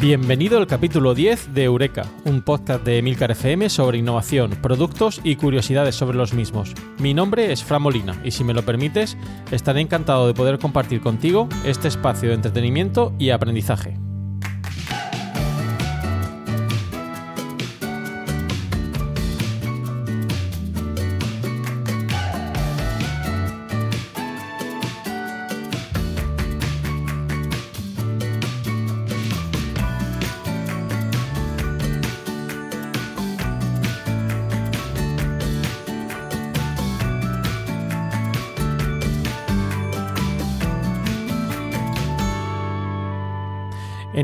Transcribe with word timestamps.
Bienvenido 0.00 0.58
al 0.58 0.68
capítulo 0.68 1.12
10 1.12 1.54
de 1.54 1.64
Eureka, 1.64 2.06
un 2.24 2.42
podcast 2.42 2.84
de 2.84 2.98
Emilcar 2.98 3.32
FM 3.32 3.68
sobre 3.68 3.98
innovación, 3.98 4.52
productos 4.62 5.20
y 5.24 5.34
curiosidades 5.34 5.96
sobre 5.96 6.16
los 6.16 6.32
mismos. 6.32 6.72
Mi 7.00 7.14
nombre 7.14 7.50
es 7.50 7.64
Fran 7.64 7.82
Molina 7.82 8.14
y 8.22 8.30
si 8.30 8.44
me 8.44 8.54
lo 8.54 8.62
permites, 8.62 9.16
estaré 9.50 9.80
encantado 9.80 10.28
de 10.28 10.34
poder 10.34 10.60
compartir 10.60 11.00
contigo 11.00 11.48
este 11.64 11.88
espacio 11.88 12.28
de 12.28 12.36
entretenimiento 12.36 13.12
y 13.18 13.30
aprendizaje. 13.30 13.98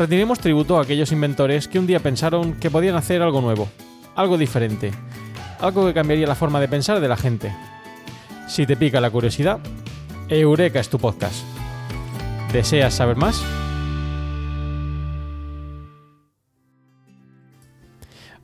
rendiremos 0.00 0.38
tributo 0.38 0.78
a 0.78 0.82
aquellos 0.82 1.12
inventores 1.12 1.68
que 1.68 1.78
un 1.78 1.86
día 1.86 2.00
pensaron 2.00 2.54
que 2.54 2.70
podían 2.70 2.96
hacer 2.96 3.20
algo 3.20 3.42
nuevo, 3.42 3.68
algo 4.16 4.38
diferente, 4.38 4.92
algo 5.58 5.86
que 5.86 5.92
cambiaría 5.92 6.26
la 6.26 6.34
forma 6.34 6.58
de 6.58 6.68
pensar 6.68 7.00
de 7.00 7.08
la 7.08 7.18
gente. 7.18 7.54
Si 8.48 8.64
te 8.64 8.78
pica 8.78 8.98
la 9.02 9.10
curiosidad, 9.10 9.60
Eureka 10.30 10.80
es 10.80 10.88
tu 10.88 10.98
podcast. 10.98 11.44
¿Deseas 12.50 12.94
saber 12.94 13.18
más? 13.18 13.44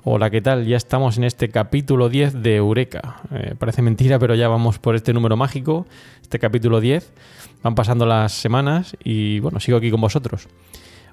Hola, 0.04 0.28
¿qué 0.28 0.42
tal? 0.42 0.66
Ya 0.66 0.76
estamos 0.76 1.16
en 1.16 1.24
este 1.24 1.48
capítulo 1.48 2.10
10 2.10 2.42
de 2.42 2.56
Eureka. 2.56 3.22
Eh, 3.32 3.54
parece 3.58 3.80
mentira, 3.80 4.18
pero 4.18 4.34
ya 4.34 4.48
vamos 4.48 4.78
por 4.78 4.94
este 4.94 5.14
número 5.14 5.38
mágico, 5.38 5.86
este 6.20 6.38
capítulo 6.38 6.82
10. 6.82 7.14
Van 7.62 7.74
pasando 7.74 8.04
las 8.04 8.32
semanas 8.32 8.94
y 9.02 9.40
bueno, 9.40 9.58
sigo 9.58 9.78
aquí 9.78 9.90
con 9.90 10.02
vosotros. 10.02 10.48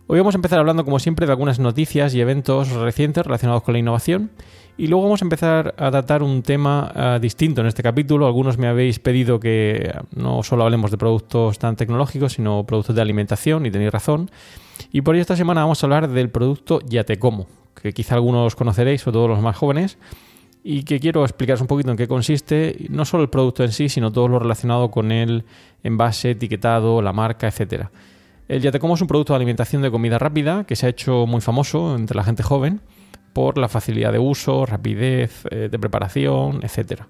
Hoy 0.06 0.20
vamos 0.20 0.36
a 0.36 0.38
empezar 0.38 0.60
hablando, 0.60 0.84
como 0.84 1.00
siempre, 1.00 1.26
de 1.26 1.32
algunas 1.32 1.60
noticias 1.60 2.14
y 2.14 2.20
eventos 2.20 2.70
recientes 2.72 3.26
relacionados 3.26 3.64
con 3.64 3.72
la 3.72 3.80
innovación. 3.80 4.32
Y 4.78 4.88
luego 4.88 5.04
vamos 5.04 5.22
a 5.22 5.26
empezar 5.26 5.76
a 5.78 5.92
tratar 5.92 6.24
un 6.24 6.44
tema 6.44 6.92
uh, 6.94 7.20
distinto 7.22 7.62
en 7.62 7.68
este 7.68 7.84
capítulo. 7.84 8.28
Algunos 8.28 8.58
me 8.58 8.68
habéis 8.68 9.00
pedido 9.00 9.40
que 9.40 9.94
no 10.14 10.44
solo 10.44 10.64
hablemos 10.66 10.92
de 10.92 10.98
productos 10.98 11.58
tan 11.58 11.78
tecnológicos, 11.78 12.34
sino 12.34 12.66
productos 12.66 12.98
de 12.98 13.02
alimentación, 13.02 13.66
y 13.66 13.72
tenéis 13.72 13.94
razón. 13.94 14.30
Y 14.92 15.02
por 15.02 15.16
ello 15.16 15.22
esta 15.22 15.38
semana 15.38 15.62
vamos 15.62 15.82
a 15.82 15.86
hablar 15.86 16.10
del 16.10 16.30
producto 16.30 16.82
Ya 16.86 17.06
Te 17.06 17.18
Como, 17.18 17.48
que 17.82 17.94
quizá 17.94 18.16
algunos 18.16 18.58
conoceréis, 18.58 19.02
sobre 19.02 19.14
todo 19.14 19.30
los 19.30 19.40
más 19.40 19.56
jóvenes, 19.56 19.98
y 20.66 20.84
que 20.84 21.00
quiero 21.00 21.24
explicaros 21.24 21.62
un 21.62 21.68
poquito 21.68 21.92
en 21.92 21.98
qué 21.98 22.10
consiste, 22.10 22.76
no 22.90 23.06
solo 23.06 23.24
el 23.24 23.30
producto 23.30 23.64
en 23.64 23.72
sí, 23.72 23.88
sino 23.88 24.12
todo 24.12 24.28
lo 24.28 24.40
relacionado 24.40 24.92
con 24.92 25.14
el 25.14 25.46
envase, 25.82 26.32
etiquetado, 26.32 27.02
la 27.02 27.14
marca, 27.14 27.48
etcétera. 27.48 27.90
El 28.48 28.62
Yatecomo 28.62 28.96
es 28.96 29.02
un 29.02 29.08
producto 29.08 29.34
de 29.34 29.38
alimentación 29.38 29.82
de 29.82 29.90
comida 29.92 30.20
rápida 30.20 30.66
que 30.66 30.76
se 30.76 30.86
ha 30.86 30.90
hecho 30.90 31.26
muy 31.26 31.40
famoso 31.40 31.96
entre 31.96 32.16
la 32.16 32.24
gente 32.24 32.44
joven 32.44 32.82
por 33.32 33.58
la 33.58 33.70
facilidad 33.70 34.12
de 34.12 34.20
uso, 34.20 34.66
rapidez 34.66 35.46
eh, 35.50 35.70
de 35.72 35.80
preparación, 35.80 36.60
etc. 36.62 37.04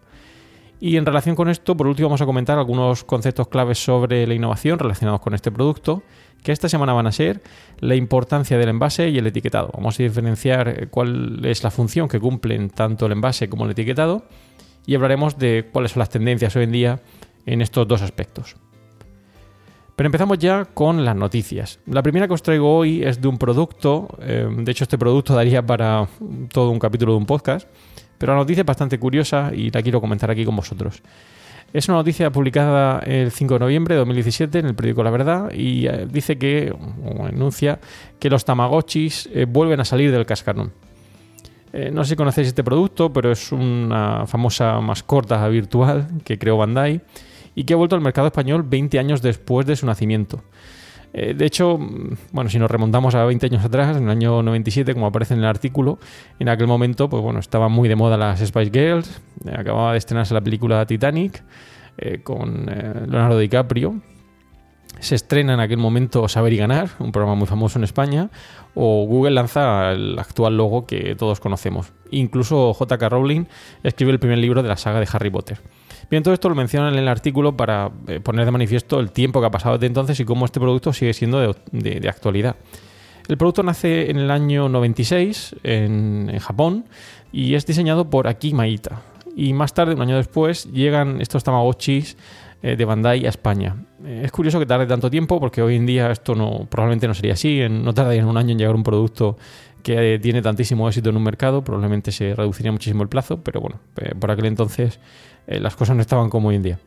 Y 0.80 0.98
en 0.98 1.06
relación 1.06 1.36
con 1.36 1.50
esto, 1.50 1.76
por 1.76 1.88
último 1.88 2.10
vamos 2.10 2.22
a 2.22 2.26
comentar 2.26 2.58
algunos 2.58 3.04
conceptos 3.04 3.48
claves 3.48 3.84
sobre 3.84 4.28
la 4.28 4.34
innovación 4.34 4.80
relacionados 4.80 5.22
con 5.22 5.34
este 5.34 5.52
producto, 5.52 6.04
que 6.44 6.52
esta 6.52 6.70
semana 6.70 6.94
van 6.94 7.08
a 7.08 7.12
ser 7.12 7.42
la 7.80 7.96
importancia 7.96 8.58
del 8.58 8.70
envase 8.70 9.10
y 9.10 9.18
el 9.18 9.26
etiquetado. 9.26 9.72
Vamos 9.74 10.00
a 10.00 10.04
diferenciar 10.04 10.68
eh, 10.68 10.88
cuál 10.90 11.44
es 11.46 11.64
la 11.64 11.72
función 11.72 12.08
que 12.08 12.20
cumplen 12.20 12.70
tanto 12.70 13.08
el 13.08 13.14
envase 13.14 13.50
como 13.50 13.66
el 13.66 13.72
etiquetado 13.72 14.28
y 14.86 14.96
hablaremos 14.96 15.38
de 15.38 15.70
cuáles 15.72 15.92
son 15.94 16.02
las 16.02 16.10
tendencias 16.10 16.56
hoy 16.56 16.66
en 16.66 16.72
día 16.72 17.02
en 17.46 17.62
estos 17.62 17.88
dos 17.88 18.02
aspectos. 18.02 18.56
Pero 19.96 20.08
empezamos 20.08 20.40
ya 20.40 20.66
con 20.66 21.06
las 21.06 21.16
noticias. 21.16 21.80
La 21.86 22.02
primera 22.02 22.28
que 22.28 22.34
os 22.34 22.42
traigo 22.42 22.78
hoy 22.78 23.04
es 23.04 23.22
de 23.22 23.28
un 23.28 23.38
producto, 23.38 24.08
eh, 24.22 24.48
de 24.50 24.72
hecho 24.72 24.86
este 24.86 24.98
producto 24.98 25.36
daría 25.36 25.64
para 25.64 26.08
todo 26.52 26.72
un 26.72 26.80
capítulo 26.80 27.14
de 27.14 27.20
un 27.20 27.26
podcast, 27.26 27.68
pero 28.18 28.34
la 28.34 28.40
noticia 28.40 28.62
es 28.62 28.66
bastante 28.66 28.98
curiosa 28.98 29.52
y 29.54 29.70
la 29.70 29.84
quiero 29.84 30.02
comentar 30.02 30.32
aquí 30.32 30.46
con 30.46 30.56
vosotros. 30.56 31.02
Es 31.74 31.88
una 31.88 31.98
noticia 31.98 32.32
publicada 32.32 33.00
el 33.00 33.32
5 33.32 33.56
de 33.56 33.60
noviembre 33.60 33.96
de 33.96 34.00
2017 34.00 34.60
en 34.60 34.66
el 34.68 34.76
periódico 34.76 35.04
La 35.04 35.10
Verdad 35.10 35.52
y 35.52 35.88
eh, 35.88 36.08
dice 36.10 36.38
que, 36.38 36.72
o 36.72 37.26
anuncia, 37.26 37.80
que 38.20 38.30
los 38.30 38.46
Tamagotchis 38.46 39.30
eh, 39.32 39.46
vuelven 39.46 39.80
a 39.80 39.86
salir 39.86 40.12
del 40.12 40.26
cascarón. 40.26 40.72
No 41.92 42.04
sé 42.04 42.12
si 42.12 42.16
conocéis 42.16 42.50
este 42.50 42.64
producto, 42.64 43.12
pero 43.12 43.32
es 43.32 43.52
una 43.52 44.28
famosa 44.28 44.80
mascota 44.80 45.48
virtual 45.48 46.08
que 46.24 46.38
creó 46.38 46.56
Bandai 46.56 47.02
y 47.56 47.64
que 47.64 47.74
ha 47.74 47.78
vuelto 47.78 47.96
al 47.96 48.02
mercado 48.02 48.28
español 48.28 48.64
20 48.64 49.00
años 49.00 49.22
después 49.22 49.66
de 49.66 49.76
su 49.76 49.86
nacimiento. 49.86 50.44
Eh, 51.14 51.36
de 51.36 51.46
hecho, 51.46 51.78
mm, 51.78 52.16
bueno, 52.32 52.50
si 52.50 52.58
nos 52.58 52.70
remontamos 52.70 53.14
a 53.16 53.24
20 53.24 53.46
años 53.46 53.64
atrás, 53.64 53.96
en 53.98 54.06
el 54.06 54.10
año 54.10 54.42
97, 54.42 54.94
como 54.94 55.06
aparece 55.06 55.36
en 55.36 55.42
el 55.42 55.46
artículo, 55.46 56.00
en 56.40 56.50
aquel 56.50 56.68
momento, 56.68 57.08
pues 57.08 57.22
bueno, 57.22 57.40
estaban 57.40 57.72
muy 57.72 57.88
de 57.88 57.96
moda 57.96 58.18
las 58.18 58.40
Spice 58.40 58.72
Girls, 58.72 59.22
eh, 59.46 59.54
acababa 59.56 59.92
de 59.92 60.00
estrenarse 60.00 60.34
la 60.34 60.42
película 60.42 60.86
Titanic 60.86 61.44
eh, 61.98 62.22
con 62.24 62.66
Leonardo 62.66 63.38
DiCaprio, 63.38 64.02
se 65.00 65.16
estrena 65.16 65.54
en 65.54 65.60
aquel 65.60 65.78
momento 65.78 66.28
Saber 66.28 66.54
y 66.54 66.58
Ganar, 66.58 66.90
un 67.00 67.12
programa 67.12 67.36
muy 67.36 67.48
famoso 67.48 67.78
en 67.78 67.84
España, 67.84 68.30
o 68.74 69.06
Google 69.06 69.32
lanza 69.32 69.92
el 69.92 70.18
actual 70.18 70.58
logo 70.58 70.86
que 70.86 71.16
todos 71.16 71.40
conocemos. 71.40 71.92
Incluso 72.10 72.74
J.K. 72.74 73.10
Rowling 73.10 73.46
escribe 73.84 74.12
el 74.12 74.20
primer 74.20 74.38
libro 74.38 74.64
de 74.64 74.70
la 74.70 74.78
saga 74.78 75.00
de 75.00 75.08
Harry 75.12 75.30
Potter. 75.30 75.60
Bien, 76.10 76.24
todo 76.24 76.34
esto 76.34 76.50
lo 76.50 76.56
mencionan 76.56 76.94
en 76.94 77.00
el 77.00 77.08
artículo 77.08 77.56
para 77.56 77.92
eh, 78.08 78.20
poner 78.20 78.46
de 78.46 78.52
manifiesto 78.52 79.00
el 79.00 79.12
tiempo 79.12 79.40
que 79.40 79.48
ha 79.48 79.52
pasado 79.52 79.76
desde 79.78 79.88
entonces 79.88 80.20
y 80.20 80.26
cómo 80.26 80.46
este 80.46 80.60
producto 80.60 80.94
sigue 80.94 81.14
siendo 81.14 81.56
de, 81.72 82.10
actualidad. 82.10 82.56
El 83.28 83.38
producto 83.38 83.64
nace 83.64 84.10
en 84.12 84.18
el 84.18 84.32
año 84.32 84.68
96 84.68 85.56
en, 85.64 86.38
Japón 86.40 86.86
y 87.32 87.56
es 87.56 87.66
diseñado 87.66 88.10
por 88.10 88.28
Aki 88.28 88.54
Maita. 88.54 89.02
Y 89.36 89.54
más 89.54 89.74
tarde, 89.74 89.96
un 89.96 90.02
año 90.02 90.18
después, 90.18 90.72
llegan 90.72 91.20
estos 91.22 91.44
Tamagotchis 91.44 92.18
eh, 92.62 92.76
de 92.76 92.86
Bandai 92.86 93.26
a 93.26 93.30
España. 93.30 93.76
Eh, 94.06 94.22
es 94.26 94.32
curioso 94.32 94.60
que 94.60 94.66
tarde 94.66 94.86
tanto 94.86 95.10
tiempo 95.10 95.40
porque 95.40 95.62
hoy 95.62 95.78
en 95.78 95.86
día 95.86 96.12
esto 96.12 96.36
no, 96.36 96.68
probablemente 96.70 97.08
no 97.08 97.14
sería 97.14 97.34
así, 97.34 97.62
no 97.70 97.94
tardaría 97.94 98.26
un 98.26 98.38
año 98.38 98.52
en 98.52 98.60
llegar 98.60 98.76
un 98.76 98.84
producto 98.84 99.38
que 99.84 100.18
tiene 100.22 100.42
tantísimo 100.42 100.88
éxito 100.88 101.10
en 101.10 101.18
un 101.18 101.24
mercado, 101.24 101.64
probablemente 101.64 102.12
se 102.12 102.34
reduciría 102.34 102.72
muchísimo 102.72 103.04
el 103.04 103.10
plazo, 103.10 103.44
pero 103.44 103.60
bueno, 103.60 103.80
por 104.18 104.32
aquel 104.32 104.46
entonces 104.46 105.00
las 105.48 105.76
cosas 105.76 105.96
no 105.96 106.02
estaban 106.02 106.30
como 106.30 106.50
hoy 106.50 106.56
en 106.56 106.64
día. 106.64 106.80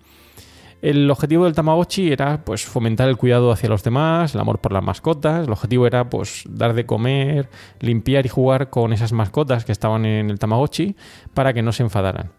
El 0.82 1.10
objetivo 1.10 1.44
del 1.44 1.54
Tamagotchi 1.54 2.12
era 2.12 2.44
pues 2.44 2.64
fomentar 2.64 3.08
el 3.08 3.16
cuidado 3.16 3.50
hacia 3.50 3.68
los 3.68 3.82
demás, 3.82 4.34
el 4.34 4.40
amor 4.40 4.58
por 4.60 4.72
las 4.72 4.82
mascotas. 4.82 5.46
El 5.46 5.52
objetivo 5.52 5.86
era 5.86 6.08
pues 6.08 6.44
dar 6.48 6.74
de 6.74 6.84
comer, 6.84 7.48
limpiar 7.80 8.26
y 8.26 8.28
jugar 8.28 8.68
con 8.68 8.92
esas 8.92 9.12
mascotas 9.12 9.64
que 9.64 9.72
estaban 9.72 10.04
en 10.04 10.30
el 10.30 10.38
Tamagotchi 10.38 10.94
para 11.32 11.54
que 11.54 11.62
no 11.62 11.72
se 11.72 11.82
enfadaran. 11.82 12.30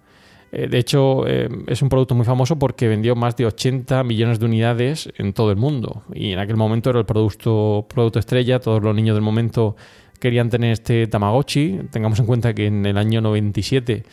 Eh, 0.51 0.67
de 0.67 0.77
hecho, 0.77 1.27
eh, 1.27 1.49
es 1.67 1.81
un 1.81 1.89
producto 1.89 2.15
muy 2.15 2.25
famoso 2.25 2.57
porque 2.57 2.87
vendió 2.87 3.15
más 3.15 3.35
de 3.35 3.47
80 3.47 4.03
millones 4.03 4.39
de 4.39 4.45
unidades 4.45 5.11
en 5.17 5.33
todo 5.33 5.49
el 5.49 5.57
mundo. 5.57 6.03
Y 6.13 6.31
en 6.31 6.39
aquel 6.39 6.57
momento 6.57 6.91
era 6.91 6.99
el 6.99 7.05
producto, 7.05 7.87
producto 7.89 8.19
estrella. 8.19 8.59
Todos 8.59 8.83
los 8.83 8.95
niños 8.95 9.15
del 9.15 9.23
momento 9.23 9.75
querían 10.19 10.49
tener 10.49 10.71
este 10.71 11.07
Tamagotchi. 11.07 11.81
Tengamos 11.91 12.19
en 12.19 12.27
cuenta 12.27 12.53
que 12.53 12.67
en 12.67 12.85
el 12.85 12.97
año 12.97 13.19
97 13.19 14.05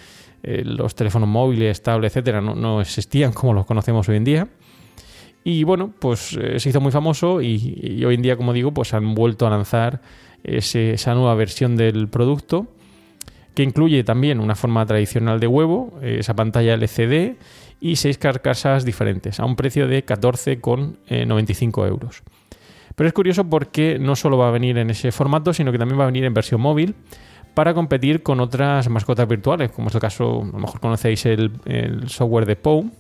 eh, 0.47 0.63
los 0.63 0.95
teléfonos 0.95 1.27
móviles, 1.27 1.83
tablets, 1.83 2.15
etcétera, 2.15 2.43
no, 2.43 2.81
existían 2.83 3.33
como 3.33 3.55
los 3.55 3.65
conocemos 3.65 4.07
hoy 4.11 4.17
en 4.19 4.25
día. 4.25 4.49
Y 5.43 5.65
bueno, 5.65 5.93
pues 5.99 6.37
eh, 6.39 6.61
se 6.61 6.69
hizo 6.69 6.83
muy 6.83 6.93
famoso 6.93 7.41
y, 7.41 8.05
hoy 8.05 8.15
en 8.15 8.23
día, 8.23 8.37
como 8.37 8.53
digo, 8.53 8.73
pues 8.73 8.93
han 8.93 9.15
vuelto 9.15 9.47
a 9.47 9.51
lanzar 9.51 10.03
esa 10.43 11.15
nueva 11.15 11.35
versión 11.35 11.77
del 11.77 12.09
producto 12.09 12.67
que 13.55 13.63
incluye 13.63 14.05
también 14.05 14.39
una 14.41 14.55
forma 14.55 14.85
tradicional 14.85 15.41
de 15.41 15.47
huevo, 15.47 15.99
esa 16.03 16.35
pantalla 16.35 16.75
LCD 16.75 17.37
y 17.81 17.97
seis 17.97 18.19
carcasas 18.19 18.85
diferentes 18.85 19.41
a 19.41 19.47
un 19.47 19.57
precio 19.57 19.89
de 19.89 20.05
14,95 20.05 21.89
euros. 21.89 22.23
Pero 22.95 23.09
es 23.09 23.15
curioso 23.15 23.45
porque 23.45 23.99
no 23.99 24.15
solo 24.17 24.37
va 24.37 24.49
a 24.49 24.51
venir 24.51 24.77
en 24.77 24.91
ese 24.91 25.11
formato, 25.11 25.55
sino 25.55 25.73
que 25.73 25.79
también 25.79 25.99
va 25.99 26.05
a 26.05 26.07
venir 26.07 26.25
en 26.25 26.35
versión 26.35 26.61
móvil 26.61 26.95
para 27.55 27.73
competir 27.73 28.23
con 28.23 28.41
otras 28.41 28.89
mascotas 28.89 29.29
virtuales, 29.29 29.71
como 29.71 29.89
es 29.89 29.95
el 29.95 30.01
caso, 30.01 30.43
a 30.43 30.47
lo 30.53 30.59
mejor 30.59 30.81
conocéis 30.81 31.25
el, 31.27 31.53
software 32.09 32.47
de 32.47 32.57
POU, 32.57 32.91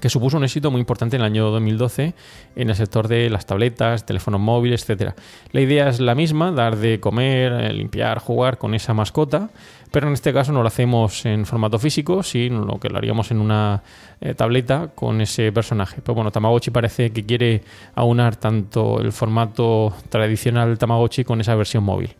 que 0.00 0.08
supuso 0.08 0.38
un 0.38 0.44
éxito 0.44 0.70
muy 0.70 0.80
importante 0.80 1.16
en 1.16 1.22
el 1.22 1.26
año 1.26 1.50
2012 1.50 2.14
en 2.56 2.70
el 2.70 2.74
sector 2.74 3.06
de 3.06 3.28
las 3.28 3.44
tabletas, 3.44 4.06
teléfonos 4.06 4.40
móviles, 4.40 4.88
etc. 4.88 5.12
La 5.52 5.60
idea 5.60 5.90
es 5.90 6.00
la 6.00 6.14
misma, 6.14 6.52
dar 6.52 6.76
de 6.76 7.00
comer, 7.00 7.52
eh, 7.52 7.72
limpiar, 7.74 8.18
jugar 8.18 8.56
con 8.56 8.74
esa 8.74 8.94
mascota, 8.94 9.50
pero 9.90 10.06
en 10.06 10.14
este 10.14 10.32
caso 10.32 10.52
no 10.52 10.62
lo 10.62 10.68
hacemos 10.68 11.26
en 11.26 11.44
formato 11.44 11.78
físico, 11.78 12.22
sino 12.22 12.80
que 12.80 12.88
lo 12.88 12.96
haríamos 12.96 13.30
en 13.30 13.40
una 13.40 13.82
eh, 14.22 14.32
tableta 14.32 14.88
con 14.94 15.20
ese 15.20 15.52
personaje. 15.52 16.00
Pero 16.02 16.14
bueno, 16.14 16.30
Tamagotchi 16.30 16.70
parece 16.70 17.10
que 17.10 17.26
quiere 17.26 17.62
aunar 17.94 18.36
tanto 18.36 19.00
el 19.00 19.12
formato 19.12 19.92
tradicional 20.08 20.78
Tamagotchi 20.78 21.24
con 21.24 21.42
esa 21.42 21.54
versión 21.56 21.84
móvil. 21.84 22.16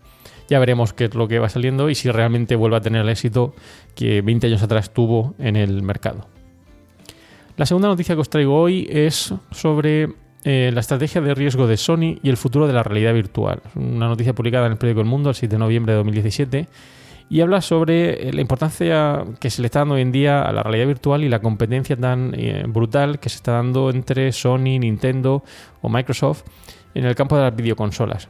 Ya 0.51 0.59
veremos 0.59 0.93
qué 0.93 1.05
es 1.05 1.15
lo 1.15 1.29
que 1.29 1.39
va 1.39 1.49
saliendo 1.49 1.89
y 1.89 1.95
si 1.95 2.11
realmente 2.11 2.57
vuelve 2.57 2.77
a 2.77 2.81
tener 2.81 3.03
el 3.03 3.09
éxito 3.09 3.55
que 3.95 4.21
20 4.21 4.49
años 4.49 4.63
atrás 4.63 4.93
tuvo 4.93 5.35
en 5.39 5.55
el 5.55 5.83
mercado. 5.83 6.27
La 7.57 7.67
segunda 7.67 7.87
noticia 7.87 8.17
que 8.17 8.21
os 8.21 8.31
traigo 8.31 8.61
hoy 8.61 8.89
es 8.91 9.33
sobre 9.53 10.09
eh, 10.43 10.71
la 10.75 10.81
estrategia 10.81 11.21
de 11.21 11.35
riesgo 11.35 11.69
de 11.69 11.77
Sony 11.77 12.19
y 12.23 12.31
el 12.31 12.37
futuro 12.37 12.67
de 12.67 12.73
la 12.73 12.83
realidad 12.83 13.15
virtual. 13.15 13.61
Una 13.77 14.09
noticia 14.09 14.35
publicada 14.35 14.67
en 14.67 14.73
el 14.73 14.79
periódico 14.79 15.03
El 15.03 15.07
Mundo 15.07 15.29
el 15.29 15.37
7 15.37 15.55
de 15.55 15.59
noviembre 15.59 15.93
de 15.93 15.99
2017 15.99 16.69
y 17.29 17.41
habla 17.43 17.61
sobre 17.61 18.29
eh, 18.29 18.33
la 18.33 18.41
importancia 18.41 19.25
que 19.39 19.51
se 19.51 19.63
le 19.63 19.67
está 19.67 19.81
dando 19.81 19.95
hoy 19.95 20.01
en 20.01 20.11
día 20.11 20.43
a 20.43 20.53
la 20.53 20.65
realidad 20.65 20.89
virtual 20.89 21.23
y 21.23 21.29
la 21.29 21.39
competencia 21.39 21.97
tan 21.97 22.35
eh, 22.35 22.65
brutal 22.67 23.21
que 23.21 23.29
se 23.29 23.37
está 23.37 23.53
dando 23.53 23.91
entre 23.91 24.33
Sony, 24.33 24.81
Nintendo 24.81 25.45
o 25.81 25.89
Microsoft 25.89 26.43
en 26.95 27.05
el 27.05 27.15
campo 27.15 27.37
de 27.37 27.43
las 27.43 27.55
videoconsolas. 27.55 28.29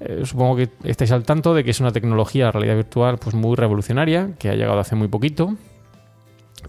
Eh, 0.00 0.22
supongo 0.24 0.56
que 0.56 0.70
estáis 0.84 1.10
al 1.12 1.24
tanto 1.24 1.54
de 1.54 1.64
que 1.64 1.70
es 1.70 1.80
una 1.80 1.90
tecnología 1.90 2.46
de 2.46 2.52
realidad 2.52 2.76
virtual 2.76 3.18
pues 3.18 3.34
muy 3.34 3.56
revolucionaria, 3.56 4.30
que 4.38 4.48
ha 4.48 4.54
llegado 4.54 4.78
hace 4.78 4.94
muy 4.94 5.08
poquito, 5.08 5.56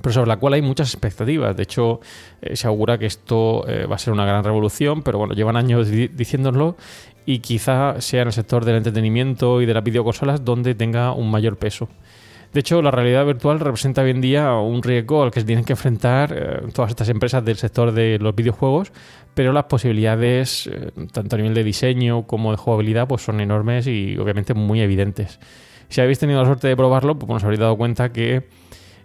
pero 0.01 0.13
sobre 0.13 0.27
la 0.27 0.37
cual 0.37 0.53
hay 0.53 0.61
muchas 0.61 0.93
expectativas. 0.93 1.55
De 1.55 1.63
hecho, 1.63 1.99
eh, 2.41 2.55
se 2.55 2.67
augura 2.67 2.97
que 2.97 3.05
esto 3.05 3.67
eh, 3.67 3.85
va 3.85 3.95
a 3.95 3.99
ser 3.99 4.13
una 4.13 4.25
gran 4.25 4.43
revolución, 4.43 5.03
pero 5.03 5.19
bueno, 5.19 5.33
llevan 5.33 5.57
años 5.57 5.89
diciéndolo 5.89 6.75
y 7.25 7.39
quizá 7.39 8.01
sea 8.01 8.23
en 8.23 8.29
el 8.29 8.33
sector 8.33 8.65
del 8.65 8.77
entretenimiento 8.77 9.61
y 9.61 9.65
de 9.65 9.73
las 9.73 9.83
videoconsolas 9.83 10.43
donde 10.43 10.73
tenga 10.73 11.13
un 11.13 11.29
mayor 11.29 11.57
peso. 11.57 11.89
De 12.53 12.61
hecho, 12.61 12.81
la 12.81 12.89
realidad 12.89 13.25
virtual 13.25 13.59
representa 13.59 14.01
hoy 14.01 14.09
en 14.09 14.21
día 14.21 14.53
un 14.53 14.81
riesgo 14.81 15.21
al 15.21 15.29
que 15.29 15.41
se 15.41 15.45
tienen 15.45 15.65
que 15.65 15.73
enfrentar 15.73 16.33
eh, 16.35 16.71
todas 16.73 16.89
estas 16.89 17.09
empresas 17.09 17.45
del 17.45 17.57
sector 17.57 17.91
de 17.91 18.17
los 18.19 18.33
videojuegos, 18.33 18.91
pero 19.35 19.53
las 19.53 19.65
posibilidades, 19.65 20.65
eh, 20.67 20.91
tanto 21.11 21.35
a 21.35 21.37
nivel 21.37 21.53
de 21.53 21.63
diseño 21.63 22.25
como 22.25 22.49
de 22.49 22.57
jugabilidad, 22.57 23.07
pues 23.07 23.21
son 23.21 23.39
enormes 23.39 23.85
y 23.85 24.17
obviamente 24.17 24.55
muy 24.55 24.81
evidentes. 24.81 25.39
Si 25.89 26.01
habéis 26.01 26.17
tenido 26.17 26.39
la 26.39 26.45
suerte 26.45 26.67
de 26.67 26.75
probarlo, 26.75 27.19
pues 27.19 27.31
os 27.31 27.43
habréis 27.43 27.59
dado 27.59 27.77
cuenta 27.77 28.11
que 28.11 28.47